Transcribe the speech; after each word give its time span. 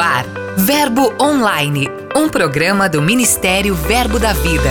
ar, 0.00 0.24
Verbo 0.56 1.12
Online, 1.20 1.88
um 2.16 2.28
programa 2.28 2.88
do 2.88 3.02
Ministério 3.02 3.74
Verbo 3.74 4.18
da 4.18 4.32
Vida. 4.32 4.70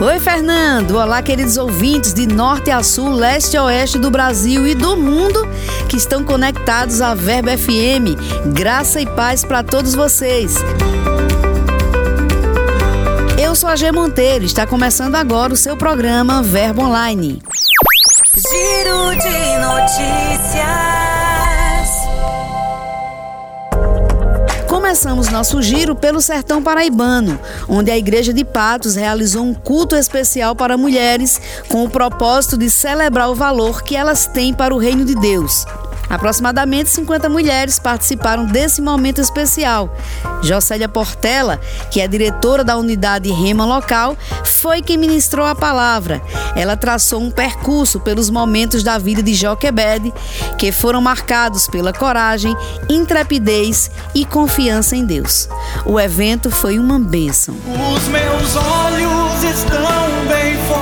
Oi, 0.00 0.20
Fernando! 0.20 0.96
Olá, 0.96 1.22
queridos 1.22 1.56
ouvintes 1.56 2.14
de 2.14 2.26
norte 2.26 2.70
a 2.70 2.82
sul, 2.82 3.12
leste 3.12 3.56
a 3.56 3.64
oeste 3.64 3.98
do 3.98 4.10
Brasil 4.10 4.66
e 4.66 4.74
do 4.74 4.96
mundo 4.96 5.46
que 5.88 5.96
estão 5.96 6.24
conectados 6.24 7.00
à 7.00 7.14
Verbo 7.14 7.50
FM. 7.50 8.52
Graça 8.54 9.00
e 9.00 9.06
paz 9.06 9.44
para 9.44 9.62
todos 9.62 9.94
vocês. 9.94 10.56
Eu 13.42 13.56
sou 13.56 13.68
a 13.68 13.76
G 13.76 13.90
Monteiro, 13.90 14.44
está 14.44 14.66
começando 14.66 15.16
agora 15.16 15.52
o 15.52 15.56
seu 15.56 15.76
programa 15.76 16.42
Verbo 16.42 16.82
Online. 16.82 17.42
Giro 18.34 19.10
de 19.16 19.58
notícias. 19.58 21.01
Começamos 24.82 25.28
nosso 25.28 25.62
giro 25.62 25.94
pelo 25.94 26.20
sertão 26.20 26.60
paraibano, 26.60 27.38
onde 27.68 27.88
a 27.92 27.96
Igreja 27.96 28.32
de 28.32 28.44
Patos 28.44 28.96
realizou 28.96 29.44
um 29.44 29.54
culto 29.54 29.94
especial 29.94 30.56
para 30.56 30.76
mulheres 30.76 31.40
com 31.68 31.84
o 31.84 31.88
propósito 31.88 32.58
de 32.58 32.68
celebrar 32.68 33.30
o 33.30 33.34
valor 33.34 33.84
que 33.84 33.94
elas 33.94 34.26
têm 34.26 34.52
para 34.52 34.74
o 34.74 34.78
reino 34.78 35.04
de 35.04 35.14
Deus. 35.14 35.64
Aproximadamente 36.12 36.90
50 36.90 37.26
mulheres 37.30 37.78
participaram 37.78 38.44
desse 38.44 38.82
momento 38.82 39.18
especial. 39.18 39.96
Jocélia 40.42 40.86
Portela, 40.86 41.58
que 41.90 42.02
é 42.02 42.06
diretora 42.06 42.62
da 42.62 42.76
unidade 42.76 43.32
Rema 43.32 43.64
local, 43.64 44.14
foi 44.44 44.82
quem 44.82 44.98
ministrou 44.98 45.46
a 45.46 45.54
palavra. 45.54 46.20
Ela 46.54 46.76
traçou 46.76 47.18
um 47.18 47.30
percurso 47.30 47.98
pelos 47.98 48.28
momentos 48.28 48.82
da 48.82 48.98
vida 48.98 49.22
de 49.22 49.32
Joquebede, 49.32 50.12
que 50.58 50.70
foram 50.70 51.00
marcados 51.00 51.66
pela 51.66 51.94
coragem, 51.94 52.54
intrepidez 52.90 53.90
e 54.14 54.26
confiança 54.26 54.94
em 54.94 55.06
Deus. 55.06 55.48
O 55.86 55.98
evento 55.98 56.50
foi 56.50 56.78
uma 56.78 56.98
bênção. 56.98 57.54
Os 57.54 58.08
meus 58.08 58.54
olhos 58.56 59.44
estão 59.44 60.26
bem 60.28 60.58
focados 60.68 60.81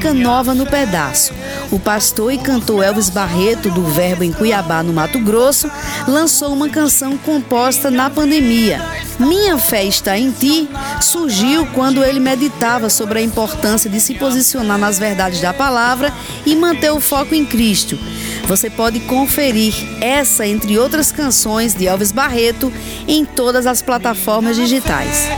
música 0.00 0.14
nova 0.14 0.54
no 0.54 0.64
pedaço. 0.64 1.34
O 1.70 1.78
pastor 1.78 2.32
e 2.32 2.38
cantor 2.38 2.82
Elvis 2.82 3.10
Barreto, 3.10 3.70
do 3.70 3.82
Verbo 3.82 4.24
em 4.24 4.32
Cuiabá, 4.32 4.82
no 4.82 4.94
Mato 4.94 5.18
Grosso, 5.18 5.70
lançou 6.08 6.54
uma 6.54 6.70
canção 6.70 7.18
composta 7.18 7.90
na 7.90 8.08
pandemia. 8.08 8.80
Minha 9.18 9.58
Fé 9.58 9.84
Está 9.84 10.18
em 10.18 10.30
Ti 10.30 10.68
surgiu 11.02 11.66
quando 11.74 12.02
ele 12.02 12.18
meditava 12.18 12.88
sobre 12.88 13.18
a 13.18 13.22
importância 13.22 13.90
de 13.90 14.00
se 14.00 14.14
posicionar 14.14 14.78
nas 14.78 14.98
verdades 14.98 15.42
da 15.42 15.52
palavra 15.52 16.10
e 16.46 16.56
manter 16.56 16.90
o 16.90 17.00
foco 17.00 17.34
em 17.34 17.44
Cristo. 17.44 17.98
Você 18.46 18.70
pode 18.70 19.00
conferir 19.00 19.74
essa, 20.00 20.46
entre 20.46 20.78
outras 20.78 21.12
canções 21.12 21.74
de 21.74 21.86
Elvis 21.86 22.10
Barreto, 22.10 22.72
em 23.06 23.26
todas 23.26 23.66
as 23.66 23.82
plataformas 23.82 24.56
digitais. 24.56 25.28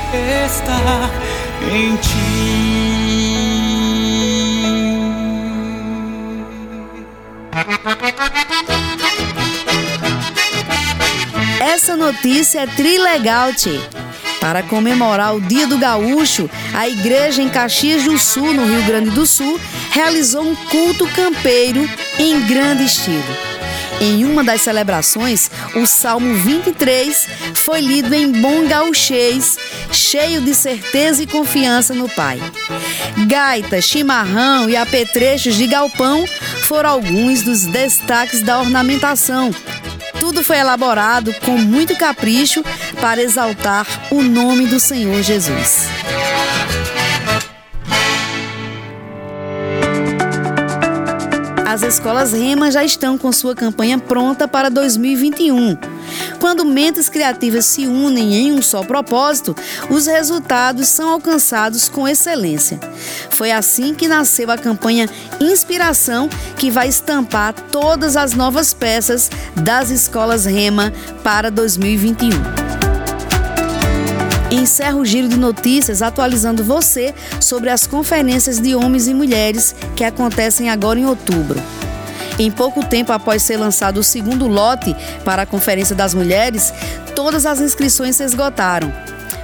Está 0.46 1.10
em 1.72 1.96
Essa 11.60 11.96
notícia 11.96 12.60
é 12.60 12.66
trilegal, 12.66 13.52
tchê. 13.52 13.78
Para 14.40 14.62
comemorar 14.62 15.36
o 15.36 15.40
Dia 15.40 15.66
do 15.66 15.78
Gaúcho, 15.78 16.50
a 16.74 16.88
igreja 16.88 17.40
em 17.42 17.48
Caxias 17.48 18.02
do 18.04 18.18
Sul, 18.18 18.52
no 18.52 18.64
Rio 18.66 18.82
Grande 18.84 19.10
do 19.10 19.24
Sul, 19.26 19.60
realizou 19.90 20.42
um 20.42 20.56
culto 20.56 21.06
campeiro 21.08 21.88
em 22.18 22.40
grande 22.46 22.84
estilo. 22.84 23.51
Em 24.02 24.24
uma 24.24 24.42
das 24.42 24.62
celebrações, 24.62 25.48
o 25.76 25.86
Salmo 25.86 26.34
23 26.34 27.28
foi 27.54 27.80
lido 27.80 28.12
em 28.12 28.32
bom 28.32 28.66
gauchês, 28.66 29.56
cheio 29.92 30.40
de 30.40 30.52
certeza 30.56 31.22
e 31.22 31.26
confiança 31.26 31.94
no 31.94 32.08
Pai. 32.08 32.40
Gaita, 33.28 33.80
chimarrão 33.80 34.68
e 34.68 34.74
apetrechos 34.74 35.54
de 35.54 35.68
galpão 35.68 36.26
foram 36.64 36.90
alguns 36.90 37.42
dos 37.42 37.64
destaques 37.64 38.42
da 38.42 38.58
ornamentação. 38.58 39.54
Tudo 40.18 40.42
foi 40.42 40.58
elaborado 40.58 41.32
com 41.34 41.56
muito 41.56 41.96
capricho 41.96 42.64
para 43.00 43.22
exaltar 43.22 43.86
o 44.10 44.20
nome 44.20 44.66
do 44.66 44.80
Senhor 44.80 45.22
Jesus. 45.22 45.86
As 51.72 51.80
escolas 51.82 52.34
Rema 52.34 52.70
já 52.70 52.84
estão 52.84 53.16
com 53.16 53.32
sua 53.32 53.54
campanha 53.54 53.98
pronta 53.98 54.46
para 54.46 54.68
2021. 54.68 55.78
Quando 56.38 56.66
mentes 56.66 57.08
criativas 57.08 57.64
se 57.64 57.86
unem 57.86 58.34
em 58.34 58.52
um 58.52 58.60
só 58.60 58.82
propósito, 58.82 59.56
os 59.88 60.06
resultados 60.06 60.88
são 60.88 61.08
alcançados 61.08 61.88
com 61.88 62.06
excelência. 62.06 62.78
Foi 63.30 63.50
assim 63.50 63.94
que 63.94 64.06
nasceu 64.06 64.50
a 64.50 64.58
campanha 64.58 65.08
Inspiração, 65.40 66.28
que 66.58 66.70
vai 66.70 66.88
estampar 66.88 67.54
todas 67.54 68.18
as 68.18 68.34
novas 68.34 68.74
peças 68.74 69.30
das 69.56 69.88
escolas 69.88 70.44
Rema 70.44 70.92
para 71.24 71.50
2021. 71.50 72.81
Encerro 74.52 75.00
o 75.00 75.04
giro 75.04 75.28
de 75.28 75.38
notícias 75.38 76.02
atualizando 76.02 76.62
você 76.62 77.14
sobre 77.40 77.70
as 77.70 77.86
conferências 77.86 78.60
de 78.60 78.74
homens 78.74 79.08
e 79.08 79.14
mulheres 79.14 79.74
que 79.96 80.04
acontecem 80.04 80.68
agora 80.68 80.98
em 80.98 81.06
outubro. 81.06 81.58
Em 82.38 82.50
pouco 82.50 82.84
tempo 82.84 83.12
após 83.12 83.40
ser 83.40 83.56
lançado 83.56 83.98
o 83.98 84.02
segundo 84.02 84.46
lote 84.46 84.94
para 85.24 85.42
a 85.42 85.46
Conferência 85.46 85.96
das 85.96 86.12
Mulheres, 86.12 86.70
todas 87.16 87.46
as 87.46 87.60
inscrições 87.60 88.16
se 88.16 88.24
esgotaram. 88.24 88.92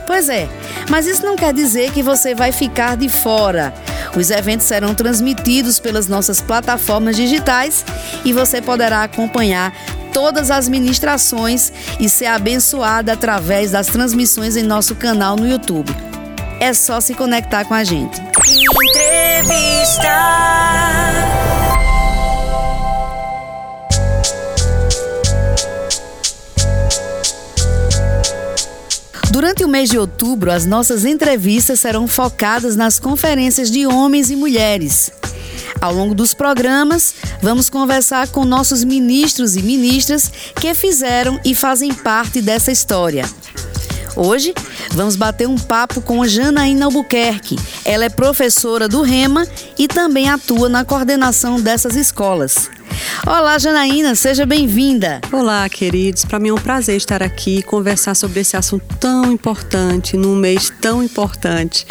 Pois 0.06 0.28
é, 0.28 0.46
mas 0.90 1.06
isso 1.06 1.24
não 1.24 1.36
quer 1.36 1.54
dizer 1.54 1.90
que 1.92 2.02
você 2.02 2.34
vai 2.34 2.52
ficar 2.52 2.94
de 2.94 3.08
fora. 3.08 3.72
Os 4.14 4.30
eventos 4.30 4.66
serão 4.66 4.94
transmitidos 4.94 5.80
pelas 5.80 6.06
nossas 6.06 6.42
plataformas 6.42 7.16
digitais 7.16 7.82
e 8.26 8.32
você 8.32 8.60
poderá 8.60 9.04
acompanhar 9.04 9.72
todas 10.12 10.50
as 10.50 10.68
ministrações 10.68 11.72
e 11.98 12.08
ser 12.08 12.26
abençoada 12.26 13.12
através 13.12 13.70
das 13.70 13.86
transmissões 13.86 14.56
em 14.56 14.62
nosso 14.62 14.94
canal 14.94 15.36
no 15.36 15.48
YouTube. 15.48 15.94
É 16.60 16.72
só 16.72 17.00
se 17.00 17.14
conectar 17.14 17.64
com 17.64 17.74
a 17.74 17.84
gente. 17.84 18.20
Entrevista. 18.90 20.08
Durante 29.30 29.62
o 29.62 29.68
mês 29.68 29.88
de 29.88 29.96
outubro, 29.96 30.50
as 30.50 30.66
nossas 30.66 31.04
entrevistas 31.04 31.78
serão 31.78 32.08
focadas 32.08 32.74
nas 32.74 32.98
conferências 32.98 33.70
de 33.70 33.86
homens 33.86 34.30
e 34.30 34.36
mulheres. 34.36 35.12
Ao 35.80 35.94
longo 35.94 36.14
dos 36.14 36.34
programas, 36.34 37.14
vamos 37.40 37.70
conversar 37.70 38.28
com 38.28 38.44
nossos 38.44 38.82
ministros 38.82 39.56
e 39.56 39.62
ministras 39.62 40.30
que 40.60 40.74
fizeram 40.74 41.38
e 41.44 41.54
fazem 41.54 41.94
parte 41.94 42.42
dessa 42.42 42.72
história. 42.72 43.24
Hoje, 44.16 44.52
vamos 44.92 45.14
bater 45.14 45.46
um 45.46 45.56
papo 45.56 46.00
com 46.00 46.26
Janaína 46.26 46.86
Albuquerque. 46.86 47.56
Ela 47.84 48.06
é 48.06 48.08
professora 48.08 48.88
do 48.88 49.02
REMA 49.02 49.46
e 49.78 49.86
também 49.86 50.28
atua 50.28 50.68
na 50.68 50.84
coordenação 50.84 51.60
dessas 51.60 51.94
escolas. 51.94 52.68
Olá, 53.24 53.56
Janaína, 53.58 54.16
seja 54.16 54.44
bem-vinda. 54.44 55.20
Olá, 55.30 55.68
queridos. 55.68 56.24
Para 56.24 56.40
mim 56.40 56.48
é 56.48 56.52
um 56.52 56.58
prazer 56.58 56.96
estar 56.96 57.22
aqui 57.22 57.58
e 57.58 57.62
conversar 57.62 58.16
sobre 58.16 58.40
esse 58.40 58.56
assunto 58.56 58.84
tão 58.98 59.30
importante, 59.30 60.16
num 60.16 60.34
mês 60.34 60.72
tão 60.80 61.02
importante, 61.02 61.86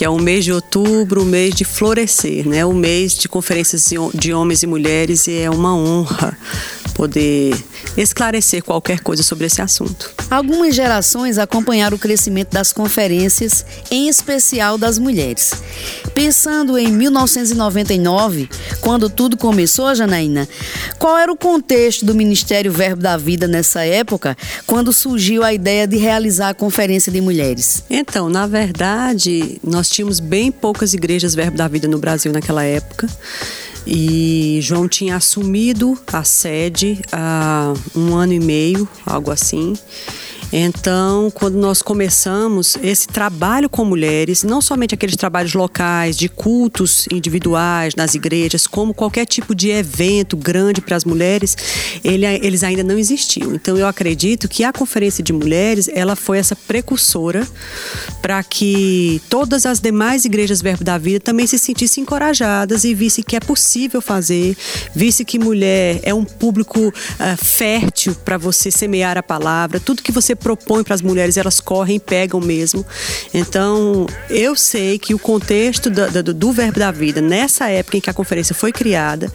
que 0.00 0.04
é 0.06 0.08
o 0.08 0.16
mês 0.16 0.46
de 0.46 0.50
outubro, 0.50 1.20
o 1.20 1.26
mês 1.26 1.54
de 1.54 1.62
florescer, 1.62 2.48
né? 2.48 2.64
O 2.64 2.72
mês 2.72 3.12
de 3.12 3.28
conferências 3.28 3.92
de 4.14 4.32
homens 4.32 4.62
e 4.62 4.66
mulheres 4.66 5.26
e 5.26 5.34
é 5.36 5.50
uma 5.50 5.76
honra 5.76 6.38
poder 7.00 7.56
esclarecer 7.96 8.62
qualquer 8.62 9.00
coisa 9.00 9.22
sobre 9.22 9.46
esse 9.46 9.62
assunto. 9.62 10.10
Algumas 10.30 10.74
gerações 10.74 11.38
acompanharam 11.38 11.96
o 11.96 11.98
crescimento 11.98 12.52
das 12.52 12.74
conferências, 12.74 13.64
em 13.90 14.06
especial 14.06 14.76
das 14.76 14.98
mulheres. 14.98 15.54
Pensando 16.12 16.76
em 16.76 16.92
1999, 16.92 18.50
quando 18.82 19.08
tudo 19.08 19.38
começou, 19.38 19.94
Janaína, 19.94 20.46
qual 20.98 21.16
era 21.16 21.32
o 21.32 21.36
contexto 21.38 22.04
do 22.04 22.14
Ministério 22.14 22.70
Verbo 22.70 23.00
da 23.00 23.16
Vida 23.16 23.48
nessa 23.48 23.82
época, 23.82 24.36
quando 24.66 24.92
surgiu 24.92 25.42
a 25.42 25.54
ideia 25.54 25.86
de 25.86 25.96
realizar 25.96 26.50
a 26.50 26.54
Conferência 26.54 27.10
de 27.10 27.22
Mulheres? 27.22 27.82
Então, 27.88 28.28
na 28.28 28.46
verdade, 28.46 29.58
nós 29.64 29.88
tínhamos 29.88 30.20
bem 30.20 30.52
poucas 30.52 30.92
igrejas 30.92 31.34
Verbo 31.34 31.56
da 31.56 31.66
Vida 31.66 31.88
no 31.88 31.98
Brasil 31.98 32.30
naquela 32.30 32.62
época. 32.62 33.08
E 33.92 34.60
João 34.62 34.86
tinha 34.86 35.16
assumido 35.16 35.98
a 36.12 36.22
sede 36.22 37.00
há 37.10 37.74
um 37.92 38.14
ano 38.14 38.32
e 38.32 38.38
meio, 38.38 38.88
algo 39.04 39.32
assim. 39.32 39.74
Então, 40.52 41.30
quando 41.30 41.54
nós 41.56 41.80
começamos 41.80 42.76
esse 42.82 43.06
trabalho 43.06 43.68
com 43.68 43.84
mulheres, 43.84 44.42
não 44.42 44.60
somente 44.60 44.94
aqueles 44.94 45.16
trabalhos 45.16 45.54
locais, 45.54 46.16
de 46.16 46.28
cultos 46.28 47.06
individuais 47.12 47.94
nas 47.94 48.14
igrejas, 48.14 48.66
como 48.66 48.92
qualquer 48.92 49.26
tipo 49.26 49.54
de 49.54 49.70
evento 49.70 50.36
grande 50.36 50.80
para 50.80 50.96
as 50.96 51.04
mulheres, 51.04 51.56
ele, 52.02 52.26
eles 52.26 52.64
ainda 52.64 52.82
não 52.82 52.98
existiam. 52.98 53.54
Então, 53.54 53.76
eu 53.76 53.86
acredito 53.86 54.48
que 54.48 54.64
a 54.64 54.72
Conferência 54.72 55.22
de 55.22 55.32
Mulheres, 55.32 55.88
ela 55.88 56.16
foi 56.16 56.38
essa 56.38 56.56
precursora 56.56 57.46
para 58.20 58.42
que 58.42 59.22
todas 59.28 59.64
as 59.64 59.80
demais 59.80 60.24
igrejas 60.24 60.60
Verbo 60.60 60.82
da 60.82 60.98
Vida 60.98 61.20
também 61.20 61.46
se 61.46 61.58
sentissem 61.58 62.02
encorajadas 62.02 62.84
e 62.84 62.94
vissem 62.94 63.22
que 63.22 63.36
é 63.36 63.40
possível 63.40 64.00
fazer, 64.00 64.56
vissem 64.94 65.24
que 65.24 65.38
mulher 65.38 66.00
é 66.02 66.12
um 66.12 66.24
público 66.24 66.88
uh, 66.88 67.36
fértil 67.36 68.14
para 68.24 68.36
você 68.36 68.70
semear 68.70 69.16
a 69.16 69.22
palavra, 69.22 69.78
tudo 69.78 70.02
que 70.02 70.12
você 70.12 70.34
propõe 70.40 70.82
para 70.82 70.94
as 70.94 71.02
mulheres, 71.02 71.36
elas 71.36 71.60
correm 71.60 71.96
e 71.96 72.00
pegam 72.00 72.40
mesmo. 72.40 72.84
Então, 73.32 74.06
eu 74.28 74.56
sei 74.56 74.98
que 74.98 75.14
o 75.14 75.18
contexto 75.18 75.90
do, 75.90 76.22
do, 76.22 76.34
do, 76.34 76.52
Verbo 76.52 76.78
da 76.78 76.90
Vida, 76.90 77.20
nessa 77.20 77.68
época 77.68 77.98
em 77.98 78.00
que 78.00 78.10
a 78.10 78.12
conferência 78.12 78.54
foi 78.54 78.72
criada, 78.72 79.30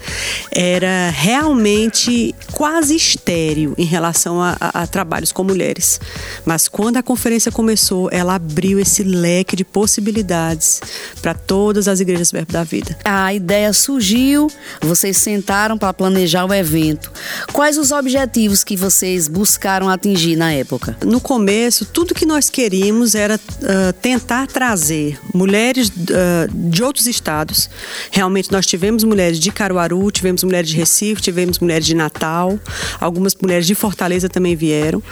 era 0.50 1.10
realmente 1.10 2.34
quase 2.52 2.94
estéreo 2.94 3.74
em 3.78 3.84
relação 3.84 4.42
a, 4.42 4.56
a, 4.60 4.82
a 4.82 4.86
trabalhos 4.86 5.32
com 5.32 5.42
mulheres. 5.42 6.00
Mas 6.44 6.68
quando 6.68 6.96
a 6.96 7.02
conferência 7.02 7.50
começou, 7.50 8.08
ela 8.12 8.34
abriu 8.34 8.78
esse 8.78 9.02
leque 9.02 9.56
de 9.56 9.64
possibilidades 9.64 10.80
para 11.22 11.34
todas 11.34 11.88
as 11.88 12.00
igrejas 12.00 12.30
Verbo 12.30 12.52
da 12.52 12.64
Vida. 12.64 12.96
A 13.04 13.32
ideia 13.32 13.72
surgiu, 13.72 14.48
vocês 14.80 15.16
sentaram 15.16 15.78
para 15.78 15.92
planejar 15.92 16.44
o 16.44 16.52
evento. 16.52 17.10
Quais 17.52 17.78
os 17.78 17.92
objetivos 17.92 18.64
que 18.64 18.76
vocês 18.76 19.28
buscaram 19.28 19.88
atingir 19.88 20.36
na 20.36 20.52
época? 20.52 20.95
No 21.04 21.20
começo, 21.20 21.84
tudo 21.84 22.14
que 22.14 22.24
nós 22.24 22.48
queríamos 22.48 23.14
era 23.14 23.36
uh, 23.36 23.92
tentar 24.00 24.46
trazer 24.46 25.18
mulheres 25.34 25.88
uh, 25.88 26.70
de 26.70 26.82
outros 26.82 27.06
estados. 27.06 27.68
Realmente, 28.10 28.50
nós 28.50 28.66
tivemos 28.66 29.04
mulheres 29.04 29.38
de 29.38 29.50
Caruaru, 29.52 30.10
tivemos 30.10 30.42
mulheres 30.42 30.70
de 30.70 30.76
Recife, 30.76 31.20
tivemos 31.20 31.58
mulheres 31.58 31.86
de 31.86 31.94
Natal, 31.94 32.58
algumas 33.00 33.34
mulheres 33.34 33.66
de 33.66 33.74
Fortaleza 33.74 34.28
também 34.28 34.56
vieram. 34.56 35.02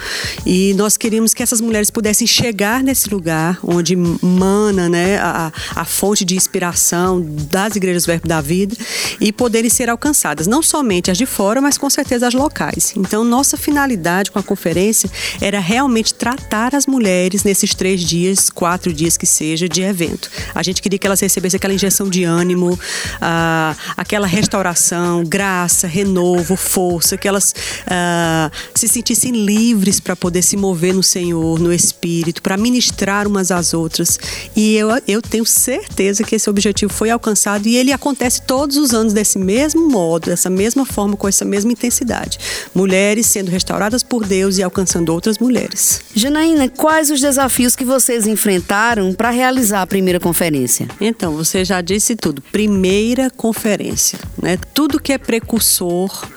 E 0.45 0.73
nós 0.75 0.97
queríamos 0.97 1.33
que 1.33 1.43
essas 1.43 1.61
mulheres 1.61 1.89
pudessem 1.89 2.27
chegar 2.27 2.83
nesse 2.83 3.09
lugar 3.09 3.59
onde 3.63 3.95
mana 3.95 4.89
né, 4.89 5.17
a, 5.17 5.51
a 5.75 5.85
fonte 5.85 6.25
de 6.25 6.35
inspiração 6.35 7.21
das 7.49 7.75
igrejas 7.75 8.05
Verbo 8.05 8.27
da 8.27 8.41
Vida 8.41 8.75
e 9.19 9.31
poderem 9.31 9.69
ser 9.69 9.89
alcançadas, 9.89 10.47
não 10.47 10.61
somente 10.61 11.11
as 11.11 11.17
de 11.17 11.25
fora, 11.25 11.61
mas 11.61 11.77
com 11.77 11.89
certeza 11.89 12.27
as 12.27 12.33
locais. 12.33 12.93
Então, 12.95 13.23
nossa 13.23 13.57
finalidade 13.57 14.31
com 14.31 14.39
a 14.39 14.43
conferência 14.43 15.09
era 15.41 15.59
realmente 15.75 16.13
tratar 16.13 16.73
as 16.73 16.87
mulheres 16.87 17.43
nesses 17.43 17.75
três 17.75 17.99
dias, 17.99 18.49
quatro 18.49 18.93
dias 18.93 19.17
que 19.17 19.25
seja, 19.25 19.67
de 19.67 19.81
evento. 19.81 20.29
A 20.53 20.63
gente 20.63 20.81
queria 20.81 20.97
que 20.97 21.05
elas 21.05 21.19
recebessem 21.19 21.57
aquela 21.57 21.73
injeção 21.73 22.09
de 22.09 22.23
ânimo, 22.23 22.79
ah, 23.19 23.75
aquela 23.97 24.25
restauração, 24.25 25.25
graça, 25.25 25.85
renovo, 25.85 26.55
força, 26.55 27.17
que 27.17 27.27
elas 27.27 27.53
ah, 27.87 28.49
se 28.73 28.87
sentissem 28.87 29.33
livres 29.33 29.99
para 29.99 30.15
poder 30.15 30.43
se 30.43 30.55
mover 30.55 30.93
no 30.93 31.03
Senhor, 31.03 31.59
no 31.59 31.73
Espírito, 31.73 32.41
para 32.41 32.55
ministrar 32.55 33.27
umas 33.27 33.51
às 33.51 33.73
outras. 33.73 34.17
E 34.55 34.77
eu, 34.77 34.87
eu 35.05 35.21
tenho 35.21 35.45
certeza 35.45 36.23
que 36.23 36.35
esse 36.35 36.49
objetivo 36.49 36.93
foi 36.93 37.09
alcançado 37.09 37.67
e 37.67 37.75
ele 37.75 37.91
acontece 37.91 38.41
todos 38.43 38.77
os 38.77 38.93
anos 38.93 39.11
desse 39.11 39.37
mesmo 39.37 39.89
modo, 39.89 40.27
dessa 40.27 40.49
mesma 40.49 40.85
forma, 40.85 41.17
com 41.17 41.27
essa 41.27 41.43
mesma 41.43 41.73
intensidade. 41.73 42.37
Mulheres 42.73 43.25
sendo 43.25 43.51
restauradas 43.51 44.03
por 44.03 44.25
Deus 44.25 44.57
e 44.57 44.63
alcançando 44.63 45.09
outras 45.09 45.37
mulheres 45.37 45.64
mulheres. 45.65 46.01
Janaína, 46.13 46.69
quais 46.69 47.09
os 47.09 47.19
desafios 47.19 47.75
que 47.75 47.83
vocês 47.83 48.27
enfrentaram 48.27 49.13
para 49.13 49.29
realizar 49.29 49.81
a 49.81 49.87
primeira 49.87 50.19
conferência? 50.19 50.87
Então, 51.01 51.35
você 51.35 51.65
já 51.65 51.81
disse 51.81 52.15
tudo. 52.15 52.41
Primeira 52.41 53.29
conferência, 53.29 54.19
né? 54.41 54.57
Tudo 54.73 54.99
que 54.99 55.11
é 55.11 55.17
precursor 55.17 56.27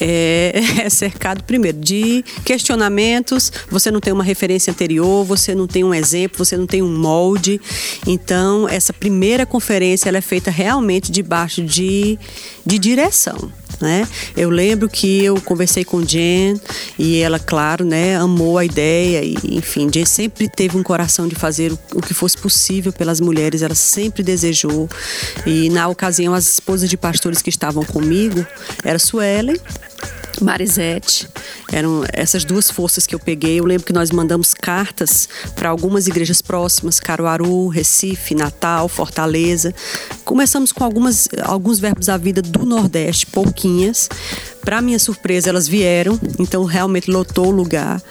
é, 0.00 0.52
é, 0.84 0.90
cercado 0.90 1.42
primeiro 1.44 1.78
de 1.78 2.24
questionamentos. 2.44 3.52
Você 3.70 3.90
não 3.90 4.00
tem 4.00 4.12
uma 4.12 4.24
referência 4.24 4.70
anterior, 4.70 5.24
você 5.24 5.54
não 5.54 5.66
tem 5.66 5.84
um 5.84 5.92
exemplo, 5.92 6.44
você 6.44 6.56
não 6.56 6.66
tem 6.66 6.82
um 6.82 6.96
molde. 6.96 7.60
Então, 8.06 8.68
essa 8.68 8.92
primeira 8.92 9.44
conferência 9.44 10.08
ela 10.08 10.18
é 10.18 10.22
feita 10.22 10.50
realmente 10.50 11.10
debaixo 11.10 11.62
de, 11.62 12.18
de 12.64 12.78
direção 12.78 13.52
né? 13.80 14.06
Eu 14.36 14.50
lembro 14.50 14.88
que 14.88 15.24
eu 15.24 15.40
conversei 15.40 15.84
com 15.84 16.04
Jen 16.04 16.60
e 16.98 17.20
ela, 17.20 17.38
claro, 17.38 17.84
né, 17.84 18.16
amou 18.16 18.58
a 18.58 18.64
ideia 18.64 19.22
e, 19.22 19.36
enfim, 19.56 19.88
Jen 19.92 20.04
sempre 20.04 20.48
teve 20.48 20.76
um 20.76 20.82
coração 20.82 21.28
de 21.28 21.34
fazer 21.34 21.72
o, 21.94 22.00
que 22.00 22.14
fosse 22.14 22.36
possível 22.36 22.92
pelas 22.92 23.20
mulheres, 23.20 23.62
ela 23.62 23.74
sempre 23.74 24.22
desejou. 24.22 24.88
E 25.46 25.70
na 25.70 25.88
ocasião 25.88 26.34
as 26.34 26.46
esposas 26.54 26.88
de 26.88 26.96
pastores 26.96 27.42
que 27.42 27.50
estavam 27.50 27.84
comigo 27.84 28.46
era 28.84 28.98
Suelen 28.98 29.56
Marisete. 30.40 31.28
Eram 31.72 32.04
essas 32.12 32.44
duas 32.44 32.70
forças 32.70 33.06
que 33.06 33.14
eu 33.14 33.18
peguei. 33.18 33.60
Eu 33.60 33.64
lembro 33.64 33.86
que 33.86 33.92
nós 33.92 34.10
mandamos 34.10 34.54
cartas 34.54 35.28
para 35.54 35.68
algumas 35.68 36.06
igrejas 36.06 36.40
próximas, 36.40 37.00
Caruaru, 37.00 37.68
Recife, 37.68 38.34
Natal, 38.34 38.88
Fortaleza. 38.88 39.74
Começamos 40.24 40.72
com 40.72 40.84
algumas, 40.84 41.28
alguns 41.42 41.78
verbos 41.78 42.06
da 42.06 42.16
vida 42.16 42.40
do 42.42 42.64
Nordeste, 42.64 43.26
pouquinhas. 43.26 44.08
Para 44.62 44.82
minha 44.82 44.98
surpresa, 44.98 45.48
elas 45.48 45.66
vieram, 45.66 46.18
então 46.38 46.64
realmente 46.64 47.10
lotou 47.10 47.46
o 47.46 47.50
lugar. 47.50 48.02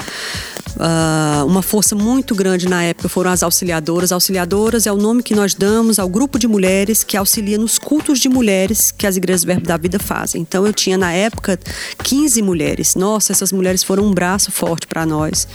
Uh, 0.78 1.46
uma 1.46 1.62
força 1.62 1.96
muito 1.96 2.36
grande 2.36 2.70
na 2.70 2.84
época 2.84 3.10
foram 3.10 3.32
as 3.32 3.42
auxiliadoras. 3.42 4.12
Auxiliadoras 4.12 4.86
é 4.86 4.92
o 4.92 4.98
nome 4.98 5.24
que 5.24 5.34
nós 5.34 5.54
damos 5.54 5.98
ao 5.98 6.08
grupo 6.08 6.38
de 6.38 6.48
mulheres 6.48 7.04
que 7.04 7.18
auxilia 7.18 7.58
nos 7.58 7.80
cultos 7.80 8.20
de 8.20 8.30
mulheres 8.30 8.92
que 8.92 9.08
as 9.08 9.18
igrejas 9.18 9.44
Verbo 9.44 9.66
da 9.66 9.78
Vida 9.78 10.00
fazem. 10.00 10.42
Então 10.42 10.66
eu 10.66 10.74
tinha 10.74 10.98
na 10.98 11.12
época 11.12 11.60
15 12.04 12.42
mulheres. 12.42 12.96
Nossa, 12.96 13.32
essas 13.32 13.52
mulheres 13.52 13.84
foram 13.84 14.04
um 14.04 14.14
braço 14.14 14.52
forte 14.52 14.86
para 14.86 15.06
nós. 15.06 15.48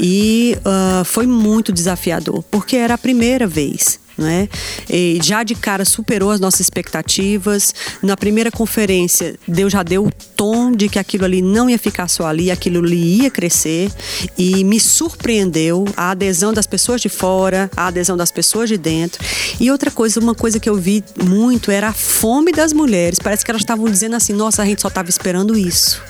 E 0.00 0.56
uh, 0.60 1.04
foi 1.04 1.26
muito 1.26 1.72
desafiador, 1.72 2.42
porque 2.50 2.76
era 2.76 2.94
a 2.94 2.98
primeira 2.98 3.46
vez 3.46 4.03
né? 4.16 4.48
E 4.88 5.18
já 5.22 5.42
de 5.42 5.54
cara 5.54 5.84
superou 5.84 6.30
as 6.30 6.40
nossas 6.40 6.60
expectativas. 6.60 7.74
Na 8.02 8.16
primeira 8.16 8.50
conferência, 8.50 9.36
Deus 9.46 9.72
já 9.72 9.82
deu 9.82 10.06
o 10.06 10.12
tom 10.36 10.72
de 10.72 10.88
que 10.88 10.98
aquilo 10.98 11.24
ali 11.24 11.42
não 11.42 11.68
ia 11.68 11.78
ficar 11.78 12.08
só 12.08 12.26
ali, 12.26 12.50
aquilo 12.50 12.84
ali 12.84 13.22
ia 13.22 13.30
crescer 13.30 13.90
e 14.36 14.64
me 14.64 14.78
surpreendeu 14.78 15.84
a 15.96 16.10
adesão 16.10 16.52
das 16.52 16.66
pessoas 16.66 17.00
de 17.00 17.08
fora, 17.08 17.70
a 17.76 17.88
adesão 17.88 18.16
das 18.16 18.30
pessoas 18.30 18.68
de 18.68 18.76
dentro. 18.76 19.24
E 19.58 19.70
outra 19.70 19.90
coisa, 19.90 20.20
uma 20.20 20.34
coisa 20.34 20.58
que 20.58 20.68
eu 20.68 20.76
vi 20.76 21.02
muito 21.22 21.70
era 21.70 21.88
a 21.88 21.92
fome 21.92 22.52
das 22.52 22.72
mulheres. 22.72 23.18
Parece 23.18 23.44
que 23.44 23.50
elas 23.50 23.62
estavam 23.62 23.86
dizendo 23.86 24.16
assim: 24.16 24.32
"Nossa, 24.32 24.62
a 24.62 24.66
gente 24.66 24.82
só 24.82 24.88
estava 24.88 25.08
esperando 25.08 25.56
isso". 25.56 26.00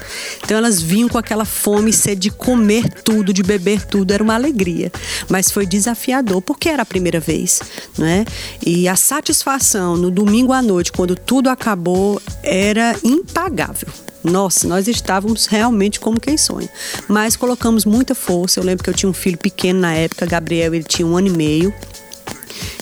Então 0.43 0.57
elas 0.57 0.81
vinham 0.81 1.09
com 1.09 1.19
aquela 1.19 1.45
fome 1.45 1.93
sede 1.93 2.25
de 2.25 2.31
comer 2.31 2.89
tudo, 3.03 3.33
de 3.33 3.43
beber 3.43 3.85
tudo, 3.85 4.13
era 4.13 4.23
uma 4.23 4.35
alegria, 4.35 4.91
mas 5.29 5.51
foi 5.51 5.67
desafiador 5.67 6.41
porque 6.41 6.69
era 6.69 6.83
a 6.83 6.87
primeira 6.87 7.21
vez 7.21 7.61
né? 7.99 8.25
E 8.65 8.89
a 8.89 8.97
satisfação 8.97 9.97
no 9.97 10.11
domingo 10.11 10.53
à 10.53 10.61
noite, 10.61 10.93
quando 10.93 11.15
tudo 11.15 11.49
acabou, 11.49 12.21
era 12.43 12.97
impagável. 13.03 13.89
Nossa, 14.23 14.67
nós 14.67 14.89
estávamos 14.89 15.47
realmente 15.47 16.01
como 16.01 16.19
quem 16.19 16.39
sonha. 16.39 16.69
Mas 17.07 17.37
colocamos 17.37 17.85
muita 17.85 18.15
força. 18.15 18.59
Eu 18.59 18.65
lembro 18.65 18.83
que 18.83 18.89
eu 18.89 18.95
tinha 18.95 19.09
um 19.09 19.13
filho 19.13 19.37
pequeno 19.37 19.81
na 19.81 19.93
época, 19.93 20.25
Gabriel, 20.25 20.75
ele 20.75 20.85
tinha 20.85 21.07
um 21.07 21.15
ano 21.15 21.27
e 21.29 21.31
meio. 21.31 21.75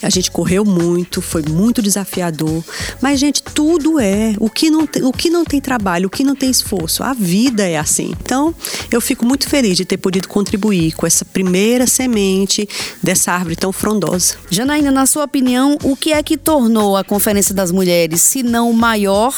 A 0.01 0.09
gente 0.09 0.31
correu 0.31 0.65
muito, 0.65 1.21
foi 1.21 1.43
muito 1.43 1.81
desafiador. 1.81 2.63
Mas, 3.01 3.19
gente, 3.19 3.41
tudo 3.41 3.99
é. 3.99 4.33
O 4.39 4.49
que 4.49 4.69
não, 4.69 4.87
o 5.03 5.13
que 5.13 5.29
não 5.29 5.45
tem 5.45 5.59
trabalho, 5.59 6.07
o 6.07 6.09
que 6.09 6.23
não 6.23 6.35
tem 6.35 6.49
esforço, 6.49 7.03
a 7.03 7.13
vida 7.13 7.67
é 7.67 7.77
assim. 7.77 8.13
Então, 8.21 8.53
eu 8.91 9.01
fico 9.01 9.25
muito 9.25 9.47
feliz 9.49 9.77
de 9.77 9.85
ter 9.85 9.97
podido 9.97 10.27
contribuir 10.27 10.93
com 10.93 11.05
essa 11.05 11.25
primeira 11.25 11.87
semente 11.87 12.67
dessa 13.01 13.31
árvore 13.31 13.55
tão 13.55 13.71
frondosa. 13.71 14.35
Janaína, 14.49 14.91
na 14.91 15.05
sua 15.05 15.23
opinião, 15.23 15.77
o 15.83 15.95
que 15.95 16.13
é 16.13 16.21
que 16.21 16.37
tornou 16.37 16.97
a 16.97 17.03
Conferência 17.03 17.53
das 17.53 17.71
Mulheres, 17.71 18.21
se 18.21 18.43
não 18.43 18.69
o 18.69 18.73
maior 18.73 19.33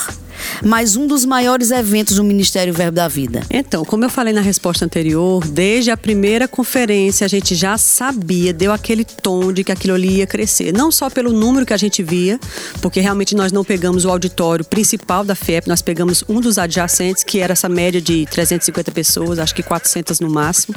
mas 0.64 0.96
um 0.96 1.08
dos 1.08 1.26
maiores 1.26 1.72
eventos 1.72 2.18
do 2.18 2.24
Ministério 2.24 2.74
Verbo 2.74 2.96
da 2.96 3.08
Vida? 3.08 3.42
Então, 3.50 3.86
como 3.86 4.04
eu 4.04 4.10
falei 4.10 4.34
na 4.34 4.42
resposta 4.42 4.86
anterior, 4.86 5.46
desde 5.46 5.92
a 5.92 5.98
primeira 5.98 6.48
conferência 6.48 7.26
a 7.26 7.28
gente 7.28 7.56
já 7.56 7.78
sabia, 7.78 8.54
deu 8.54 8.72
aquele 8.72 9.06
tom 9.06 9.52
de 9.52 9.64
que 9.64 9.72
aquilo 9.72 9.94
ali 9.94 10.22
ia 10.26 10.28
crescer. 10.28 10.74
Não 10.74 10.92
só 10.92 11.10
pelo 11.10 11.32
número 11.32 11.66
que 11.66 11.74
a 11.74 11.78
gente 11.78 12.04
via, 12.04 12.40
porque 12.82 13.00
realmente 13.00 13.36
nós 13.36 13.52
não 13.52 13.64
pegamos 13.64 14.04
o 14.04 14.10
auditório 14.10 14.66
principal 14.66 15.24
da 15.24 15.36
FEP, 15.36 15.68
nós 15.68 15.82
pegamos 15.82 16.24
um 16.28 16.42
dos 16.42 16.58
adjacentes, 16.58 17.24
que 17.24 17.40
era 17.40 17.54
essa 17.54 17.70
média 17.70 18.02
de 18.02 18.26
350 18.26 18.92
pessoas, 18.92 19.40
acho 19.40 19.56
que 19.56 19.64
400 19.64 20.20
no 20.20 20.30
máximo. 20.30 20.76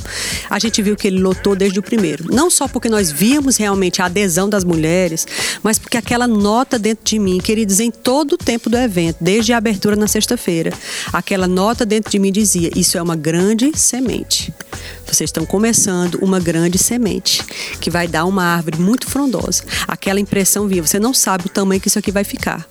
A 0.49 0.59
gente 0.59 0.81
viu 0.83 0.95
que 0.95 1.09
ele 1.09 1.19
lotou 1.19 1.57
desde 1.57 1.79
o 1.79 1.83
primeiro. 1.83 2.33
Não 2.33 2.51
só 2.51 2.69
porque 2.69 2.89
nós 2.89 3.11
víamos 3.11 3.57
realmente 3.57 4.01
a 4.03 4.07
adesão 4.07 4.49
das 4.49 4.65
mulheres, 4.65 5.27
mas 5.63 5.79
porque 5.79 5.97
aquela 5.97 6.27
nota 6.27 6.79
dentro 6.79 7.05
de 7.05 7.19
mim, 7.19 7.39
queridos, 7.39 7.81
em 7.81 7.91
todo 7.91 8.33
o 8.33 8.39
tempo 8.39 8.69
do 8.69 8.77
evento, 8.77 9.17
desde 9.21 9.53
a 9.53 9.57
abertura 9.57 9.97
na 9.97 10.07
sexta-feira, 10.07 10.73
aquela 11.13 11.49
nota 11.49 11.87
dentro 11.87 12.11
de 12.11 12.19
mim 12.19 12.31
dizia: 12.31 12.71
Isso 12.77 12.99
é 12.99 13.03
uma 13.03 13.17
grande 13.17 13.73
semente. 13.75 14.53
Vocês 15.11 15.29
estão 15.29 15.47
começando 15.47 16.17
uma 16.17 16.39
grande 16.39 16.79
semente 16.79 17.43
que 17.81 17.91
vai 17.91 18.07
dar 18.07 18.27
uma 18.27 18.45
árvore 18.45 18.79
muito 18.79 19.07
frondosa. 19.07 19.65
Aquela 19.87 20.21
impressão 20.21 20.69
vinha, 20.69 20.83
você 20.83 21.01
não 21.01 21.15
sabe 21.15 21.47
o 21.47 21.49
tamanho 21.49 21.81
que 21.81 21.89
isso 21.89 21.99
aqui 21.99 22.13
vai 22.13 22.25
ficar. 22.25 22.67